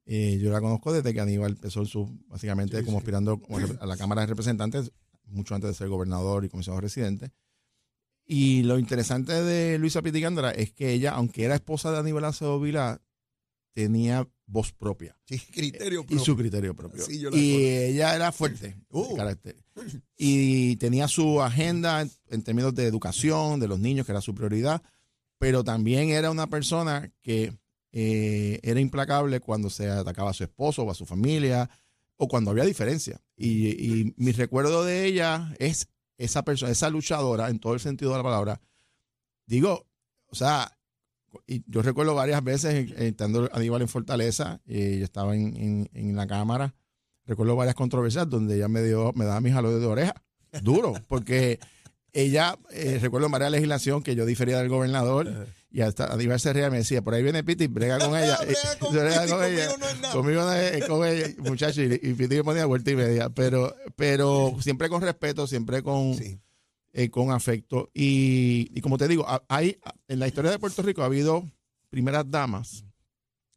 Eh, 0.09 0.39
yo 0.41 0.51
la 0.51 0.61
conozco 0.61 0.93
desde 0.93 1.13
que 1.13 1.19
Aníbal 1.19 1.51
empezó 1.51 1.85
su, 1.85 2.17
básicamente 2.27 2.83
como 2.85 2.97
aspirando 2.97 3.41
a 3.81 3.85
la 3.85 3.97
Cámara 3.97 4.21
de 4.21 4.27
Representantes, 4.27 4.91
mucho 5.25 5.53
antes 5.53 5.69
de 5.69 5.73
ser 5.73 5.89
gobernador 5.89 6.45
y 6.45 6.49
comisionado 6.49 6.79
residente. 6.79 7.31
Y 8.25 8.63
lo 8.63 8.79
interesante 8.79 9.33
de 9.43 9.77
Luisa 9.77 10.01
Pitigándara 10.01 10.51
es 10.51 10.71
que 10.71 10.93
ella, 10.93 11.11
aunque 11.11 11.43
era 11.43 11.55
esposa 11.55 11.91
de 11.91 11.99
Aníbal 11.99 12.23
Acevedo 12.23 12.59
Vilá, 12.59 13.01
tenía 13.73 14.25
voz 14.45 14.71
propia. 14.71 15.17
Sí, 15.25 15.39
criterio 15.39 16.01
propio. 16.01 16.17
Y 16.17 16.25
su 16.25 16.37
criterio 16.37 16.73
propio. 16.73 17.03
y 17.09 17.65
ella 17.65 18.15
era 18.15 18.31
fuerte 18.31 18.77
uh. 18.89 19.15
carácter. 19.15 19.57
Y 20.17 20.77
tenía 20.77 21.07
su 21.07 21.41
agenda 21.41 22.07
en, 22.29 22.41
términos 22.41 22.73
de 22.73 22.85
educación, 22.85 23.59
de 23.59 23.67
los 23.67 23.79
niños, 23.79 24.05
que 24.05 24.13
era 24.13 24.21
su 24.21 24.33
prioridad, 24.33 24.81
pero 25.37 25.63
también 25.63 26.09
era 26.09 26.31
una 26.31 26.47
persona 26.47 27.11
que 27.21 27.53
eh, 27.91 28.59
era 28.63 28.79
implacable 28.79 29.39
cuando 29.39 29.69
se 29.69 29.89
atacaba 29.89 30.31
a 30.31 30.33
su 30.33 30.43
esposo 30.43 30.83
o 30.83 30.91
a 30.91 30.95
su 30.95 31.05
familia 31.05 31.69
o 32.17 32.27
cuando 32.27 32.51
había 32.51 32.65
diferencia. 32.65 33.21
Y, 33.35 33.69
y 33.69 34.13
mi 34.17 34.31
recuerdo 34.31 34.83
de 34.83 35.05
ella 35.05 35.53
es 35.59 35.89
esa 36.17 36.43
persona, 36.43 36.71
esa 36.71 36.89
luchadora 36.89 37.49
en 37.49 37.59
todo 37.59 37.73
el 37.73 37.79
sentido 37.79 38.11
de 38.11 38.17
la 38.17 38.23
palabra. 38.23 38.61
Digo, 39.45 39.87
o 40.27 40.35
sea, 40.35 40.77
y 41.45 41.63
yo 41.67 41.81
recuerdo 41.81 42.15
varias 42.15 42.43
veces 42.43 42.91
estando 42.97 43.49
Aníbal 43.53 43.81
en 43.81 43.87
Fortaleza, 43.87 44.61
y 44.65 44.99
yo 44.99 45.03
estaba 45.03 45.35
en, 45.35 46.15
la 46.15 46.27
cámara, 46.27 46.75
recuerdo 47.25 47.55
varias 47.55 47.75
controversias 47.75 48.29
donde 48.29 48.55
ella 48.55 48.67
me 48.67 48.81
dio, 48.81 49.13
me 49.13 49.25
daba 49.25 49.41
mis 49.41 49.53
jalones 49.53 49.79
de 49.79 49.85
oreja, 49.85 50.15
duro, 50.61 50.93
porque 51.07 51.59
ella, 52.13 52.57
eh, 52.71 52.99
recuerdo 53.01 53.27
en 53.27 53.33
varias 53.33 53.51
legislación 53.51 54.01
que 54.01 54.15
yo 54.15 54.25
difería 54.25 54.57
del 54.57 54.69
gobernador 54.69 55.47
y 55.77 55.81
hasta 55.81 56.11
Aníbal 56.11 56.39
se 56.39 56.51
reía 56.53 56.71
me 56.71 56.77
decía, 56.77 57.03
por 57.03 57.13
ahí 57.13 57.21
viene 57.21 57.43
Piti, 57.43 57.67
brega 57.67 57.99
con 57.99 58.17
ella. 58.17 58.39
brega 58.91 59.27
con, 59.27 59.43
ella. 59.45 59.69
Conmigo 60.11 60.41
no 60.41 60.51
es 60.51 60.85
con 60.87 61.07
ella, 61.07 61.27
muchacho, 61.37 61.83
y, 61.83 61.99
Piti 61.99 62.37
me 62.37 62.43
ponía 62.43 62.65
vuelta 62.65 62.89
y 62.89 62.95
media, 62.95 63.29
pero, 63.29 63.75
pero 63.95 64.55
siempre 64.59 64.89
con 64.89 65.03
respeto, 65.03 65.45
siempre 65.45 65.83
con... 65.83 66.15
Eh, 66.93 67.11
con 67.11 67.29
afecto. 67.29 67.91
Y, 67.93 68.81
como 68.81 68.97
te 68.97 69.07
digo, 69.07 69.23
hay, 69.49 69.77
en 70.07 70.17
la 70.17 70.25
historia 70.25 70.49
de 70.49 70.57
Puerto 70.57 70.81
Rico 70.81 71.03
ha 71.03 71.05
habido 71.05 71.47
primeras 71.91 72.25
damas, 72.27 72.83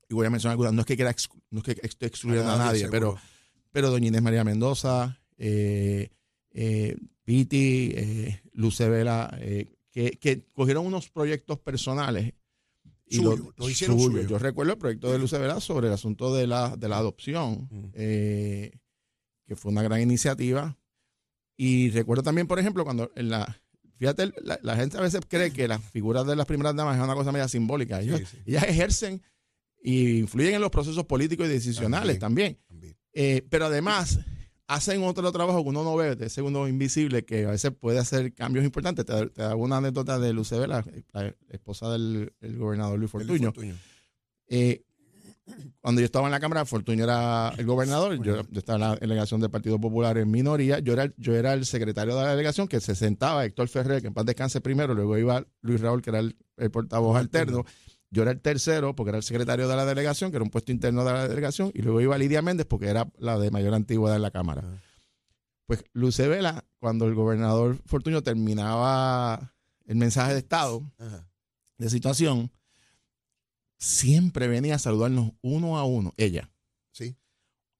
y 0.06 0.12
voy 0.12 0.26
a 0.26 0.30
mencionar 0.30 0.52
algunas, 0.52 0.74
no 0.74 0.82
es 0.82 0.86
que 0.86 0.96
quiera 0.96 1.14
no 1.48 1.60
es 1.60 1.64
que 1.64 1.80
esté 1.82 2.04
excluyendo 2.04 2.52
a 2.52 2.58
nadie, 2.58 2.86
pero, 2.90 3.16
pero 3.72 3.88
doña 3.88 4.08
Inés 4.08 4.20
María 4.20 4.44
Mendoza, 4.44 5.18
eh, 5.38 6.10
eh, 6.52 6.98
Piti, 7.24 7.92
eh, 7.96 8.42
Lucebela, 9.94 10.18
que, 10.18 10.44
cogieron 10.54 10.86
unos 10.86 11.08
proyectos 11.08 11.58
personales 11.58 12.34
y 13.06 13.20
lo, 13.20 13.36
hicieron 13.68 13.98
suyo. 13.98 14.22
Yo 14.22 14.38
recuerdo 14.38 14.72
el 14.72 14.78
proyecto 14.78 15.10
de 15.10 15.18
Lucebela 15.18 15.60
sobre 15.60 15.88
el 15.88 15.94
asunto 15.94 16.34
de 16.34 16.46
la, 16.46 16.76
de 16.76 16.88
la 16.88 16.98
adopción, 16.98 17.68
que 19.50 19.56
fue 19.56 19.72
una 19.72 19.82
gran 19.82 20.00
iniciativa. 20.00 20.78
Y 21.56 21.90
recuerdo 21.90 22.22
también, 22.22 22.46
por 22.46 22.58
ejemplo, 22.58 22.84
cuando 22.84 23.10
en 23.16 23.28
la. 23.28 23.60
Fíjate, 23.98 24.32
la, 24.62 24.76
gente 24.76 24.96
a 24.96 25.02
veces 25.02 25.20
cree 25.28 25.52
que 25.52 25.68
las 25.68 25.84
figuras 25.84 26.26
de 26.26 26.34
las 26.34 26.46
primeras 26.46 26.74
damas 26.74 26.96
es 26.96 27.04
una 27.04 27.14
cosa 27.14 27.32
media 27.32 27.48
simbólica. 27.48 28.00
Ellas, 28.00 28.32
ejercen 28.46 29.20
y 29.82 30.20
influyen 30.20 30.54
en 30.54 30.62
los 30.62 30.70
procesos 30.70 31.04
políticos 31.04 31.46
y 31.46 31.50
decisionales 31.50 32.18
también. 32.18 32.58
Eh, 33.12 33.44
pero 33.50 33.66
además 33.66 34.20
hacen 34.70 35.02
otro 35.02 35.32
trabajo 35.32 35.62
que 35.64 35.68
uno 35.68 35.82
no 35.82 35.96
ve, 35.96 36.14
de 36.14 36.26
ese 36.26 36.42
uno 36.42 36.68
invisible, 36.68 37.24
que 37.24 37.44
a 37.44 37.50
veces 37.50 37.72
puede 37.72 37.98
hacer 37.98 38.32
cambios 38.32 38.64
importantes. 38.64 39.04
Te, 39.04 39.26
te 39.26 39.42
hago 39.42 39.64
una 39.64 39.78
anécdota 39.78 40.18
de 40.20 40.32
Lucebela, 40.32 40.84
la, 41.12 41.34
esposa 41.48 41.90
del 41.90 42.32
gobernador 42.40 42.98
Luis 42.98 43.10
Fortuño. 43.10 43.52
Fortuño. 43.52 43.74
Eh, 44.46 44.84
cuando 45.80 46.00
yo 46.00 46.04
estaba 46.04 46.28
en 46.28 46.30
la 46.30 46.38
Cámara, 46.38 46.64
Fortunio 46.64 47.04
era 47.04 47.52
el 47.58 47.66
gobernador, 47.66 48.22
yo, 48.22 48.42
estaba 48.52 48.76
en 48.76 48.80
la 48.80 48.96
delegación 48.96 49.40
del 49.40 49.50
Partido 49.50 49.80
Popular 49.80 50.16
en 50.18 50.30
minoría, 50.30 50.78
yo 50.78 50.92
era, 50.92 51.12
yo 51.16 51.34
era 51.34 51.52
el 51.54 51.66
secretario 51.66 52.14
de 52.14 52.22
la 52.22 52.30
delegación 52.30 52.68
que 52.68 52.80
se 52.80 52.94
sentaba, 52.94 53.44
Héctor 53.44 53.66
Ferrer, 53.66 54.00
que 54.00 54.06
en 54.06 54.14
paz 54.14 54.24
descanse 54.24 54.60
primero, 54.60 54.94
luego 54.94 55.18
iba 55.18 55.44
Luis 55.62 55.80
Raúl, 55.80 56.00
que 56.00 56.10
era 56.10 56.20
el, 56.20 56.36
portavoz 56.70 57.18
alterno, 57.18 57.64
yo 58.10 58.22
era 58.22 58.32
el 58.32 58.40
tercero 58.40 58.94
porque 58.94 59.10
era 59.10 59.18
el 59.18 59.24
secretario 59.24 59.68
de 59.68 59.76
la 59.76 59.84
delegación, 59.84 60.30
que 60.30 60.36
era 60.36 60.44
un 60.44 60.50
puesto 60.50 60.72
interno 60.72 61.04
de 61.04 61.12
la 61.12 61.28
delegación, 61.28 61.70
y 61.74 61.82
luego 61.82 62.00
iba 62.00 62.18
Lidia 62.18 62.42
Méndez 62.42 62.66
porque 62.66 62.88
era 62.88 63.08
la 63.18 63.38
de 63.38 63.50
mayor 63.50 63.74
antigüedad 63.74 64.16
en 64.16 64.22
la 64.22 64.30
Cámara. 64.30 64.64
Pues 65.66 65.84
Luce 65.92 66.26
Vela, 66.26 66.64
cuando 66.80 67.06
el 67.06 67.14
gobernador 67.14 67.78
Fortunio 67.86 68.22
terminaba 68.22 69.54
el 69.86 69.96
mensaje 69.96 70.32
de 70.32 70.40
Estado 70.40 70.82
de 71.78 71.88
situación, 71.88 72.50
siempre 73.78 74.48
venía 74.48 74.74
a 74.74 74.78
saludarnos 74.78 75.32
uno 75.42 75.78
a 75.78 75.84
uno, 75.84 76.12
ella. 76.16 76.50
Sí. 76.92 77.16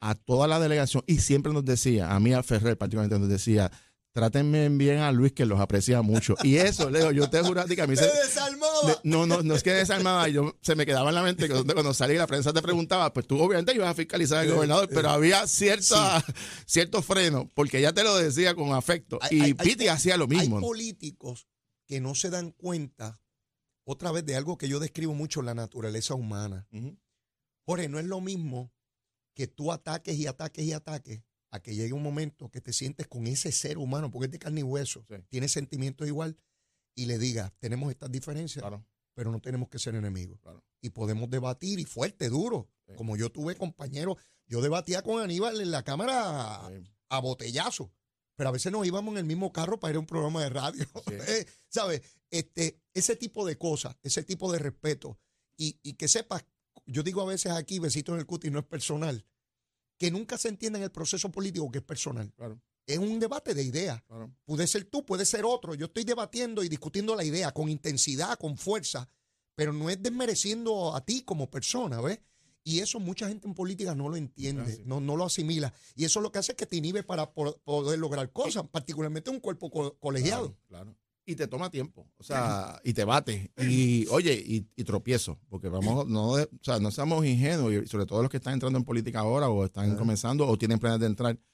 A 0.01 0.15
toda 0.15 0.47
la 0.47 0.61
delegación 0.61 1.03
y 1.07 1.19
siempre 1.19 1.53
nos 1.53 1.65
decía, 1.65 2.15
a 2.15 2.21
mí 2.21 2.33
a 2.33 2.43
Ferrer 2.43 2.79
particularmente 2.79 3.19
nos 3.19 3.29
decía, 3.29 3.71
trátenme 4.13 4.69
bien 4.71 4.99
a 4.99 5.13
Luis 5.13 5.33
que 5.33 5.47
los 5.47 5.61
aprecia 5.61 6.03
mucho. 6.03 6.35
Y 6.43 6.57
eso, 6.57 6.91
Leo, 6.91 7.13
yo 7.13 7.31
te 7.31 7.43
juro 7.43 7.61
a 7.61 7.65
ti 7.65 7.77
que 7.77 7.83
a 7.83 7.87
mí 7.87 7.97
se... 7.97 8.11
no, 9.05 9.27
no, 9.27 9.43
no 9.43 9.55
es 9.55 9.63
que 9.63 9.73
desarmaba, 9.73 10.29
yo 10.29 10.57
se 10.63 10.75
me 10.75 10.87
quedaba 10.87 11.11
en 11.11 11.15
la 11.15 11.23
mente 11.23 11.49
que 11.49 11.55
cuando 11.55 11.95
salí 11.95 12.17
la 12.17 12.27
prensa 12.27 12.53
te 12.53 12.63
preguntaba, 12.63 13.13
pues 13.13 13.27
tú 13.27 13.41
obviamente 13.41 13.75
ibas 13.75 13.89
a 13.89 13.95
fiscalizar 13.95 14.39
al 14.41 14.53
gobernador, 14.53 14.89
pero 14.93 15.11
había 15.11 15.47
cierta, 15.47 16.25
cierto 16.67 17.03
freno, 17.03 17.49
porque 17.55 17.79
ella 17.79 17.93
te 17.93 18.03
lo 18.03 18.17
decía 18.17 18.55
con 18.55 18.73
afecto. 18.73 19.19
y 19.31 19.55
Piti 19.55 19.89
hacía 19.89 20.17
lo 20.17 20.27
mismo. 20.27 20.57
Hay 20.57 20.63
políticos 20.63 21.47
que 21.87 22.01
no 22.01 22.15
se 22.15 22.31
dan 22.31 22.53
cuenta 22.53 23.21
otra 23.85 24.13
vez 24.13 24.25
de 24.25 24.37
algo 24.37 24.57
que 24.57 24.69
yo 24.69 24.79
describo 24.79 25.15
mucho, 25.15 25.43
la 25.43 25.55
naturaleza 25.55 26.15
humana. 26.15 26.69
Jorge, 27.65 27.89
no 27.89 27.99
es 27.99 28.07
lo 28.07 28.21
mismo 28.21 28.73
que 29.35 29.47
tú 29.47 29.73
ataques 29.73 30.17
y 30.17 30.27
ataques 30.27 30.65
y 30.65 30.73
ataques 30.73 31.23
a 31.51 31.61
que 31.61 31.75
llegue 31.75 31.93
un 31.93 32.03
momento 32.03 32.51
que 32.51 32.61
te 32.61 32.73
sientes 32.73 33.07
con 33.07 33.27
ese 33.27 33.53
ser 33.53 33.79
humano, 33.79 34.11
porque 34.11 34.27
es 34.27 34.33
de 34.33 34.39
carne 34.39 34.61
y 34.61 34.65
hueso, 34.65 35.05
tiene 35.29 35.49
sentimientos 35.49 36.07
igual, 36.07 36.37
y 36.95 37.07
le 37.07 37.19
digas, 37.19 37.53
tenemos 37.59 37.91
estas 37.91 38.11
diferencias, 38.11 38.65
pero 39.15 39.31
no 39.31 39.41
tenemos 39.41 39.69
que 39.69 39.79
ser 39.79 39.95
enemigos. 39.95 40.39
Y 40.81 40.91
podemos 40.91 41.31
debatir 41.31 41.79
y 41.79 41.85
fuerte, 41.85 42.29
duro. 42.29 42.69
Como 42.97 43.17
yo 43.17 43.31
tuve 43.31 43.55
compañeros, 43.55 44.17
yo 44.47 44.61
debatía 44.61 45.03
con 45.03 45.23
Aníbal 45.23 45.61
en 45.61 45.71
la 45.71 45.85
cámara 45.85 46.69
a 47.09 47.19
botellazo 47.21 47.93
pero 48.41 48.49
a 48.49 48.53
veces 48.53 48.73
nos 48.73 48.87
íbamos 48.87 49.13
en 49.13 49.19
el 49.19 49.25
mismo 49.27 49.53
carro 49.53 49.79
para 49.79 49.91
ir 49.91 49.97
a 49.97 50.01
un 50.01 50.07
programa 50.07 50.43
de 50.43 50.49
radio. 50.49 50.87
Eh, 51.29 51.45
¿Sabes? 51.69 52.01
Este, 52.31 52.81
ese 52.95 53.15
tipo 53.15 53.45
de 53.45 53.59
cosas, 53.59 53.95
ese 54.03 54.23
tipo 54.23 54.51
de 54.51 54.59
respeto. 54.59 55.19
Y, 55.59 55.75
que 55.93 56.09
sepas, 56.09 56.47
yo 56.87 57.03
digo 57.03 57.21
a 57.21 57.27
veces 57.27 57.53
aquí, 57.53 57.79
besito 57.79 58.15
en 58.15 58.21
el 58.21 58.25
cuti, 58.25 58.51
no 58.51 58.59
es 58.59 58.65
personal, 58.65 59.27
que 60.01 60.11
nunca 60.11 60.39
se 60.39 60.49
entienda 60.49 60.79
en 60.79 60.85
el 60.85 60.91
proceso 60.91 61.31
político 61.31 61.71
que 61.71 61.79
es 61.79 61.85
personal. 61.85 62.33
Es 62.87 62.97
un 62.97 63.21
debate 63.21 63.53
de 63.53 63.63
ideas. 63.63 64.03
Puede 64.47 64.67
ser 64.67 64.87
tú, 64.87 65.05
puede 65.05 65.27
ser 65.27 65.45
otro. 65.45 65.75
Yo 65.75 65.87
estoy 65.87 66.05
debatiendo 66.05 66.65
y 66.65 66.71
discutiendo 66.71 67.15
la 67.15 67.23
idea 67.23 67.53
con 67.53 67.69
intensidad, 67.69 68.39
con 68.39 68.57
fuerza, 68.57 69.07
pero 69.55 69.75
no 69.75 69.91
es 69.91 70.03
desmereciendo 70.03 70.97
a 70.97 71.05
ti 71.05 71.21
como 71.21 71.51
persona, 71.51 72.01
¿ves? 72.01 72.19
Y 72.65 72.81
eso 72.81 72.99
mucha 72.99 73.29
gente 73.29 73.47
en 73.47 73.53
política 73.53 73.95
no 73.95 74.09
lo 74.09 74.17
entiende, 74.17 74.83
no, 74.87 75.01
no 75.01 75.17
lo 75.17 75.27
asimila. 75.27 75.73
Y 75.95 76.07
eso 76.07 76.23
lo 76.23 76.33
que 76.33 76.39
hace 76.39 76.53
es 76.53 76.57
que 76.57 76.67
te 76.67 76.77
inhibe 76.77 77.03
para 77.03 77.31
poder 77.33 77.99
lograr 77.99 78.33
cosas, 78.33 78.65
particularmente 78.71 79.29
un 79.29 79.41
cuerpo 79.41 79.71
colegiado. 79.99 80.57
Claro, 80.67 80.97
Y 81.27 81.37
te 81.37 81.47
toma 81.47 81.71
tiempo, 81.71 82.09
o 82.17 82.25
sea, 82.25 82.81
y 82.83 82.93
te 82.93 83.05
bate. 83.05 83.53
Y 83.59 84.07
oye, 84.09 84.43
y, 84.45 84.85
tropiezo, 84.85 85.39
porque 85.49 85.69
vamos, 85.69 86.07
no, 86.09 86.33
o 86.33 86.49
sea, 86.63 86.79
no 86.81 86.91
seamos 86.91 87.25
ingenuos, 87.25 87.73
y 87.73 87.87
sobre 87.87 88.07
todo 88.07 88.23
los 88.23 88.31
que 88.31 88.39
están 88.39 88.55
entrando 88.55 88.79
en 88.79 88.85
política 88.85 89.21
ahora 89.21 89.49
o 89.49 89.65
están 89.65 89.97
comenzando 89.97 90.47
o 90.47 90.57
tienen 90.57 90.79
planes 90.79 91.01
de 91.01 91.07
entrar. 91.07 91.39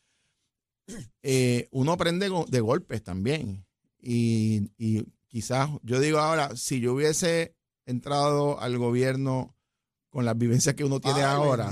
Eh, 1.28 1.66
uno 1.72 1.90
aprende 1.90 2.30
de 2.46 2.60
golpes 2.60 3.02
también. 3.02 3.66
Y, 4.00 4.70
y 4.78 5.02
quizás, 5.26 5.68
yo 5.82 5.98
digo 5.98 6.18
ahora, 6.18 6.54
si 6.54 6.78
yo 6.78 6.94
hubiese 6.94 7.56
entrado 7.86 8.60
al 8.60 8.78
gobierno 8.78 9.55
con 10.16 10.24
las 10.24 10.38
vivencias 10.38 10.74
que 10.74 10.82
uno 10.82 10.98
tiene 10.98 11.20
ahora, 11.20 11.70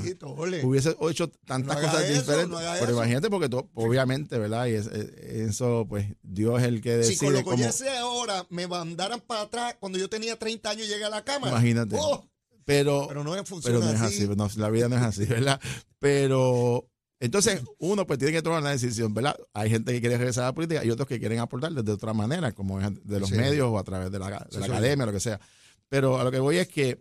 hubiese 0.64 0.94
hecho 1.08 1.30
tantas 1.46 1.80
cosas 1.80 2.06
diferentes. 2.06 2.60
pero 2.78 2.92
imagínate, 2.92 3.30
porque 3.30 3.48
obviamente, 3.72 4.38
¿verdad? 4.38 4.66
Y 4.66 4.74
eso, 4.74 5.86
pues, 5.88 6.08
Dios 6.22 6.60
es 6.60 6.68
el 6.68 6.82
que 6.82 6.98
decide. 6.98 7.14
Si 7.14 7.24
con 7.24 7.32
lo 7.32 7.42
que 7.42 7.88
ahora 7.98 8.44
me 8.50 8.68
mandaran 8.68 9.20
para 9.20 9.40
atrás 9.40 9.76
cuando 9.80 9.98
yo 9.98 10.10
tenía 10.10 10.38
30 10.38 10.68
años 10.68 10.84
y 10.84 10.90
llegué 10.90 11.06
a 11.06 11.08
la 11.08 11.24
cámara. 11.24 11.52
Imagínate. 11.52 11.96
¡oh! 11.98 12.28
pero, 12.66 13.06
pero 13.08 13.24
no, 13.24 13.32
pero 13.62 13.80
no 13.80 13.90
es 13.90 14.00
así. 14.02 14.28
la 14.58 14.68
vida 14.68 14.90
no 14.90 14.96
es 14.96 15.02
así, 15.02 15.24
¿verdad? 15.24 15.58
Pero 15.98 16.86
entonces, 17.20 17.62
uno 17.78 18.06
pues 18.06 18.18
tiene 18.18 18.34
que 18.34 18.42
tomar 18.42 18.60
una 18.60 18.72
decisión, 18.72 19.14
¿verdad? 19.14 19.38
Hay 19.54 19.70
gente 19.70 19.90
que 19.90 20.00
quiere 20.00 20.18
regresar 20.18 20.44
a 20.44 20.48
la 20.48 20.54
política 20.54 20.84
y 20.84 20.90
otros 20.90 21.08
que 21.08 21.18
quieren 21.18 21.38
aportar 21.38 21.72
de 21.72 21.92
otra 21.92 22.12
manera, 22.12 22.52
como 22.52 22.78
de 22.78 23.20
los 23.20 23.30
medios 23.30 23.70
o 23.70 23.78
a 23.78 23.84
través 23.84 24.12
de 24.12 24.18
la, 24.18 24.46
de 24.50 24.60
la 24.60 24.66
academia, 24.66 25.06
lo 25.06 25.12
que 25.12 25.20
sea. 25.20 25.40
Pero 25.88 26.20
a 26.20 26.24
lo 26.24 26.30
que 26.30 26.40
voy 26.40 26.58
es 26.58 26.68
que 26.68 27.00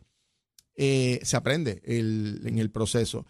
eh, 0.75 1.19
se 1.23 1.35
aprende 1.37 1.81
en 1.85 2.57
el 2.59 2.71
proceso. 2.71 3.25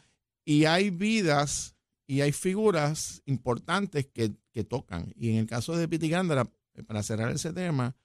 Y 0.45 0.65
hay 0.65 0.89
vidas 0.89 1.75
y 2.07 2.21
hay 2.21 2.31
figuras 2.31 3.21
importantes 3.25 4.05
que, 4.07 4.31
tocan. 4.67 5.11
Y 5.15 5.29
en 5.31 5.37
el 5.37 5.47
caso 5.47 5.75
de 5.75 5.87
Piti 5.87 6.09
Gándara, 6.09 6.47
para 6.85 7.01
cerrar 7.01 7.31
ese 7.31 7.53
tema, 7.53 7.95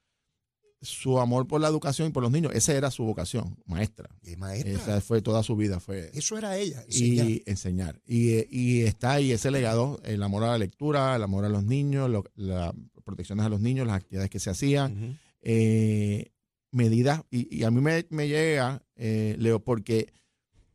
su 0.81 1.19
amor 1.19 1.45
por 1.47 1.59
la 1.61 1.67
educación 1.67 2.07
y 2.07 2.11
por 2.11 2.23
los 2.23 2.31
niños, 2.31 2.53
esa 2.55 2.73
era 2.73 2.89
su 2.89 3.03
vocación, 3.03 3.57
maestra. 3.65 4.09
Y 4.23 4.35
maestra. 4.37 4.71
Esa 4.71 5.01
fue 5.01 5.21
toda 5.21 5.43
su 5.43 5.55
vida, 5.57 5.79
fue 5.79 6.09
Eso 6.13 6.37
era 6.37 6.57
ella. 6.57 6.83
y 6.87 7.43
enseñar. 7.45 8.01
Y, 8.07 8.45
y 8.49 8.81
está 8.83 9.13
ahí 9.13 9.31
ese 9.31 9.51
legado, 9.51 9.99
el 10.05 10.23
amor 10.23 10.43
a 10.45 10.47
la 10.51 10.57
lectura, 10.57 11.15
el 11.17 11.23
amor 11.23 11.43
a 11.45 11.49
los 11.49 11.63
niños, 11.65 12.09
lo- 12.09 12.23
las 12.35 12.73
protecciones 13.03 13.45
a 13.45 13.49
los 13.49 13.59
niños, 13.59 13.85
las 13.85 13.97
actividades 13.97 14.29
que 14.29 14.39
se 14.39 14.49
hacían, 14.49 15.19
eh, 15.41 16.31
medidas, 16.71 17.23
y, 17.31 17.55
y 17.55 17.63
a 17.63 17.71
mí 17.71 17.81
me, 17.81 18.05
me 18.09 18.27
llega, 18.27 18.83
eh, 18.95 19.35
Leo, 19.39 19.63
porque 19.63 20.11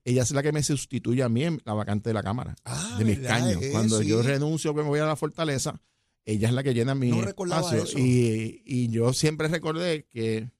ella 0.04 0.22
es 0.22 0.30
la 0.32 0.42
que 0.42 0.52
me 0.52 0.62
sustituye 0.62 1.22
a 1.22 1.28
mí 1.28 1.44
en 1.44 1.62
la 1.64 1.72
vacante 1.74 2.10
de 2.10 2.14
la 2.14 2.22
Cámara, 2.22 2.56
Ah, 2.64 2.96
de 2.98 3.04
mis 3.04 3.18
escaños. 3.18 3.62
Eh, 3.62 3.70
Cuando 3.72 4.00
sí. 4.00 4.06
yo 4.08 4.22
renuncio, 4.22 4.74
que 4.74 4.82
me 4.82 4.88
voy 4.88 5.00
a 5.00 5.06
la 5.06 5.16
fortaleza, 5.16 5.80
ella 6.26 6.48
es 6.48 6.54
la 6.54 6.62
que 6.62 6.74
llena 6.74 6.94
mi 6.94 7.10
No 7.10 7.22
espacio. 7.22 7.84
eso. 7.84 7.98
Y, 7.98 8.62
y 8.64 8.88
yo 8.88 9.12
siempre 9.12 9.48
recordé 9.48 10.06
que, 10.10 10.50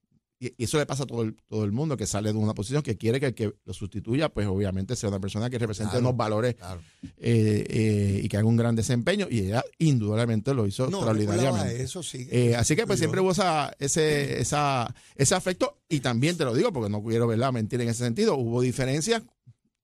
y 0.41 0.53
eso 0.63 0.79
le 0.79 0.85
pasa 0.87 1.05
a 1.05 1.07
todo 1.07 1.23
el, 1.23 1.37
todo 1.49 1.65
el 1.65 1.73
mundo 1.73 1.97
que 1.97 2.07
sale 2.07 2.33
de 2.33 2.39
una 2.39 2.55
posición 2.55 2.83
que 2.83 2.97
quiere 2.97 3.21
que 3.21 3.27
el 3.27 3.35
que 3.35 3.55
lo 3.65 3.73
sustituya, 3.73 4.29
pues 4.29 4.47
obviamente 4.47 4.97
sea 4.97 5.09
una 5.09 5.21
persona 5.21 5.49
que 5.49 5.59
represente 5.59 5.93
Claro, 5.93 6.07
unos 6.09 6.17
valores 6.17 6.55
Claro. 6.57 6.81
eh, 7.19 7.65
eh, 7.69 8.21
y 8.23 8.29
que 8.29 8.37
haga 8.37 8.47
un 8.47 8.57
gran 8.57 8.75
desempeño. 8.77 9.27
Y 9.31 9.41
ella 9.41 9.65
indudablemente 9.79 10.53
lo 10.53 10.67
hizo 10.67 10.89
No, 10.91 10.99
extraordinariamente. 10.99 11.83
eso, 11.83 12.03
sí. 12.03 12.27
Eh, 12.31 12.55
así 12.57 12.75
que 12.77 12.87
pues 12.87 12.99
siempre 12.99 13.21
hubo 13.21 13.31
esa, 13.33 13.73
ese, 13.79 14.41
esa, 14.41 14.93
ese 15.15 15.35
afecto 15.35 15.79
y 15.89 16.01
también 16.01 16.37
te 16.37 16.45
lo 16.45 16.55
digo 16.55 16.73
porque 16.73 16.91
no 16.91 17.03
quiero 17.03 17.27
¿verdad? 17.27 17.53
mentir 17.53 17.81
en 17.81 17.89
ese 17.89 18.05
sentido, 18.05 18.37
hubo 18.37 18.61
diferencias, 18.61 19.23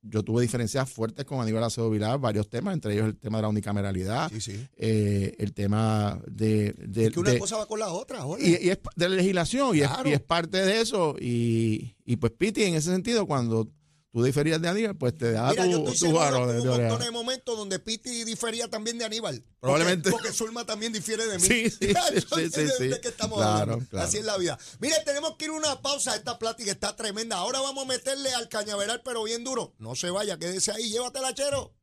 yo 0.02 0.22
tuve 0.22 0.42
diferencias 0.42 0.88
fuertes 0.90 1.24
con 1.26 1.40
Aníbal 1.40 1.64
Acevedo 1.64 1.90
Vilar, 1.90 2.18
varios 2.18 2.48
temas, 2.48 2.72
entre 2.74 2.94
ellos 2.94 3.06
el 3.06 3.16
tema 3.16 3.38
de 3.38 3.42
la 3.42 3.48
unicameralidad, 3.48 4.30
Sí, 4.30 4.40
sí. 4.40 4.66
eh, 4.76 5.34
el 5.38 5.52
tema 5.52 6.20
de... 6.26 6.72
de- 6.78 7.06
Es 7.06 7.12
que 7.12 7.20
una 7.20 7.30
de- 7.32 7.38
cosa 7.38 7.58
va 7.58 7.66
con 7.66 7.78
la 7.80 7.90
otra, 7.92 8.24
y, 8.38 8.48
y 8.66 8.70
es 8.70 8.78
de 8.96 9.08
la 9.08 9.16
legislación 9.16 9.76
y, 9.76 9.80
es, 9.80 9.90
y 10.06 10.12
es 10.12 10.20
parte 10.20 10.58
de 10.64 10.80
eso 10.80 11.16
y, 11.20 11.94
y 12.04 12.16
pues 12.16 12.32
Piti 12.32 12.62
en 12.64 12.74
ese 12.74 12.90
sentido 12.90 13.26
cuando 13.26 13.68
tú 14.12 14.22
diferías 14.22 14.60
de 14.60 14.68
Aníbal 14.68 14.96
pues 14.96 15.16
te 15.16 15.32
da 15.32 15.50
Mira, 15.50 15.66
yo 15.66 15.78
tu, 15.82 15.90
estoy 15.90 15.92
tu 15.92 15.98
seguro 15.98 16.18
varón 16.20 16.48
que 16.48 16.54
de- 16.68 16.92
hubo 16.92 17.12
momentos 17.12 17.56
donde 17.56 17.78
Piti 17.78 18.24
difería 18.24 18.68
también 18.68 18.98
de 18.98 19.04
Aníbal. 19.04 19.44
Probablemente. 19.60 20.10
Porque, 20.10 20.28
porque 20.28 20.36
Zulma 20.36 20.64
también 20.64 20.92
difiere 20.92 21.26
de 21.26 21.38
mí. 21.38 21.44
Sí, 21.46 21.70
sí, 21.70 21.78
sí, 21.80 21.94
yo 21.94 22.20
sí, 22.20 22.20
sé 22.20 22.50
sí, 22.50 22.62
de, 22.62 22.70
sí. 22.78 22.88
de 22.88 23.00
qué 23.00 23.08
estamos 23.08 23.38
Claro, 23.38 23.60
hablando. 23.74 23.86
claro. 23.90 24.06
Así 24.08 24.18
es 24.18 24.24
la 24.24 24.36
vida. 24.38 24.58
Mire, 24.80 24.96
tenemos 25.04 25.36
que 25.36 25.44
ir 25.44 25.50
a 25.50 25.54
una 25.54 25.80
pausa. 25.82 26.16
Esta 26.16 26.38
plática 26.38 26.70
está 26.72 26.96
tremenda. 26.96 27.36
Ahora 27.36 27.60
vamos 27.60 27.84
a 27.84 27.88
meterle 27.88 28.32
al 28.34 28.48
cañaveral, 28.48 29.02
pero 29.04 29.22
bien 29.24 29.44
duro. 29.44 29.74
No 29.78 29.94
se 29.94 30.10
vaya, 30.10 30.38
quédese 30.38 30.72
ahí. 30.72 30.90
Llévatela, 30.90 31.34
chero. 31.34 31.74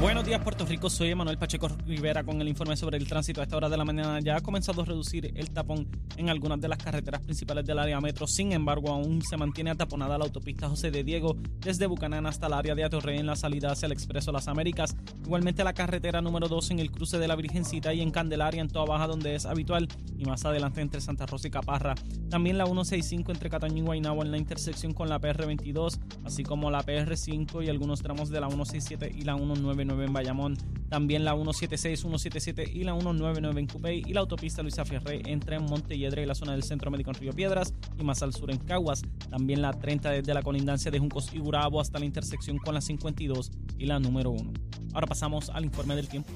Buenos 0.00 0.24
días, 0.24 0.40
Puerto 0.40 0.64
Rico. 0.64 0.88
Soy 0.88 1.10
Emanuel 1.10 1.36
Pacheco 1.36 1.68
Rivera 1.68 2.24
con 2.24 2.40
el 2.40 2.48
informe 2.48 2.74
sobre 2.74 2.96
el 2.96 3.06
tránsito. 3.06 3.42
A 3.42 3.44
esta 3.44 3.58
hora 3.58 3.68
de 3.68 3.76
la 3.76 3.84
mañana 3.84 4.18
ya 4.20 4.36
ha 4.36 4.40
comenzado 4.40 4.80
a 4.80 4.86
reducir 4.86 5.30
el 5.36 5.50
tapón 5.50 5.86
en 6.16 6.30
algunas 6.30 6.58
de 6.58 6.68
las 6.68 6.78
carreteras 6.78 7.20
principales 7.20 7.66
del 7.66 7.78
área 7.78 8.00
metro. 8.00 8.26
Sin 8.26 8.52
embargo, 8.52 8.88
aún 8.88 9.20
se 9.20 9.36
mantiene 9.36 9.68
ataponada 9.68 10.16
la 10.16 10.24
autopista 10.24 10.70
José 10.70 10.90
de 10.90 11.04
Diego 11.04 11.36
desde 11.60 11.86
Bucanán 11.86 12.24
hasta 12.24 12.46
el 12.46 12.54
área 12.54 12.74
de 12.74 12.84
Atorrey 12.84 13.18
en 13.18 13.26
la 13.26 13.36
salida 13.36 13.72
hacia 13.72 13.84
el 13.86 13.92
Expreso 13.92 14.32
Las 14.32 14.48
Américas. 14.48 14.96
Igualmente 15.22 15.64
la 15.64 15.74
carretera 15.74 16.22
número 16.22 16.48
2 16.48 16.70
en 16.70 16.78
el 16.78 16.90
cruce 16.90 17.18
de 17.18 17.28
la 17.28 17.36
Virgencita 17.36 17.92
y 17.92 18.00
en 18.00 18.10
Candelaria 18.10 18.62
en 18.62 18.68
Toa 18.68 18.86
Baja 18.86 19.06
donde 19.06 19.34
es 19.34 19.44
habitual 19.44 19.86
y 20.16 20.24
más 20.24 20.46
adelante 20.46 20.80
entre 20.80 21.02
Santa 21.02 21.26
Rosa 21.26 21.48
y 21.48 21.50
Caparra. 21.50 21.94
También 22.30 22.56
la 22.56 22.64
165 22.64 23.32
entre 23.32 23.50
Cataño 23.50 23.76
y 23.76 23.82
Guaynabo 23.82 24.22
en 24.22 24.30
la 24.30 24.38
intersección 24.38 24.94
con 24.94 25.10
la 25.10 25.20
PR22, 25.20 25.98
así 26.24 26.42
como 26.42 26.70
la 26.70 26.82
PR5 26.82 27.62
y 27.66 27.68
algunos 27.68 28.00
tramos 28.00 28.30
de 28.30 28.40
la 28.40 28.48
167 28.48 29.12
y 29.14 29.24
la 29.24 29.36
199 29.36 29.89
en 29.90 30.12
Bayamón. 30.12 30.56
También 30.88 31.24
la 31.24 31.32
176, 31.32 32.00
177 32.00 32.70
y 32.72 32.84
la 32.84 32.92
199 32.92 33.60
en 33.60 33.66
Cupey 33.66 34.02
y 34.06 34.12
la 34.12 34.20
autopista 34.20 34.62
Luisa 34.62 34.84
Ferré 34.84 35.22
entre 35.26 35.58
Montelledre 35.58 36.22
y 36.22 36.26
la 36.26 36.34
zona 36.34 36.52
del 36.52 36.62
Centro 36.62 36.90
Médico 36.90 37.10
en 37.10 37.16
Río 37.16 37.32
Piedras 37.32 37.74
y 37.98 38.02
más 38.02 38.22
al 38.22 38.32
sur 38.32 38.50
en 38.50 38.58
Caguas. 38.58 39.02
También 39.28 39.62
la 39.62 39.72
30 39.72 40.10
desde 40.10 40.34
la 40.34 40.42
colindancia 40.42 40.90
de 40.90 40.98
Juncos 40.98 41.32
y 41.32 41.38
Gurabo 41.38 41.80
hasta 41.80 41.98
la 41.98 42.04
intersección 42.04 42.58
con 42.58 42.74
la 42.74 42.80
52 42.80 43.50
y 43.78 43.86
la 43.86 43.98
número 44.00 44.30
1. 44.30 44.52
Ahora 44.94 45.06
pasamos 45.06 45.50
al 45.50 45.64
informe 45.64 45.94
del 45.96 46.08
tiempo. 46.08 46.30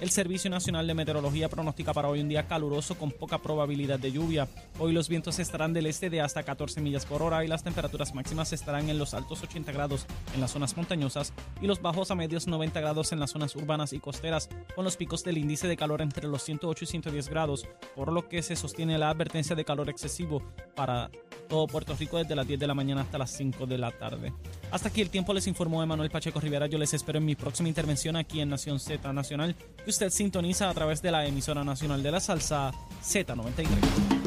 El 0.00 0.10
Servicio 0.10 0.48
Nacional 0.48 0.86
de 0.86 0.94
Meteorología 0.94 1.48
pronostica 1.48 1.92
para 1.92 2.06
hoy 2.06 2.20
un 2.20 2.28
día 2.28 2.46
caluroso 2.46 2.96
con 2.96 3.10
poca 3.10 3.38
probabilidad 3.38 3.98
de 3.98 4.12
lluvia. 4.12 4.46
Hoy 4.78 4.92
los 4.92 5.08
vientos 5.08 5.40
estarán 5.40 5.72
del 5.72 5.86
este 5.86 6.08
de 6.08 6.20
hasta 6.20 6.44
14 6.44 6.80
millas 6.80 7.04
por 7.04 7.20
hora 7.20 7.44
y 7.44 7.48
las 7.48 7.64
temperaturas 7.64 8.14
máximas 8.14 8.52
estarán 8.52 8.88
en 8.90 8.98
los 8.98 9.12
altos 9.12 9.42
80 9.42 9.72
grados 9.72 10.06
en 10.34 10.40
las 10.40 10.52
zonas 10.52 10.76
montañosas 10.76 11.32
y 11.60 11.66
los 11.66 11.82
bajos 11.82 12.12
a 12.12 12.14
medios 12.14 12.46
90 12.46 12.80
grados 12.80 13.10
en 13.10 13.18
las 13.18 13.32
zonas 13.32 13.56
urbanas 13.56 13.92
y 13.92 13.98
costeras, 13.98 14.48
con 14.76 14.84
los 14.84 14.96
picos 14.96 15.24
del 15.24 15.36
índice 15.36 15.66
de 15.66 15.76
calor 15.76 16.00
entre 16.00 16.28
los 16.28 16.44
108 16.44 16.84
y 16.84 16.86
110 16.86 17.28
grados, 17.28 17.66
por 17.96 18.12
lo 18.12 18.28
que 18.28 18.42
se 18.42 18.54
sostiene 18.54 18.98
la 18.98 19.10
advertencia 19.10 19.56
de 19.56 19.64
calor 19.64 19.90
excesivo 19.90 20.44
para 20.76 21.10
todo 21.48 21.66
Puerto 21.66 21.96
Rico 21.98 22.18
desde 22.18 22.36
las 22.36 22.46
10 22.46 22.60
de 22.60 22.66
la 22.66 22.74
mañana 22.74 23.00
hasta 23.00 23.18
las 23.18 23.30
5 23.32 23.66
de 23.66 23.78
la 23.78 23.90
tarde. 23.90 24.32
Hasta 24.70 24.88
aquí 24.88 25.00
el 25.00 25.10
tiempo 25.10 25.32
les 25.32 25.46
informó 25.46 25.82
Emanuel 25.82 26.10
Pacheco 26.10 26.40
Rivera. 26.40 26.66
Yo 26.66 26.78
les 26.78 26.94
espero 26.94 27.18
en 27.18 27.24
mi 27.24 27.34
próxima 27.34 27.68
intervención 27.68 28.16
aquí 28.16 28.40
en 28.40 28.50
Nación 28.50 28.78
Z 28.78 29.12
Nacional, 29.12 29.56
que 29.88 29.92
usted 29.92 30.10
sintoniza 30.10 30.68
a 30.68 30.74
través 30.74 31.00
de 31.00 31.10
la 31.10 31.24
emisora 31.24 31.64
nacional 31.64 32.02
de 32.02 32.10
la 32.10 32.20
salsa 32.20 32.72
Z93. 33.02 34.17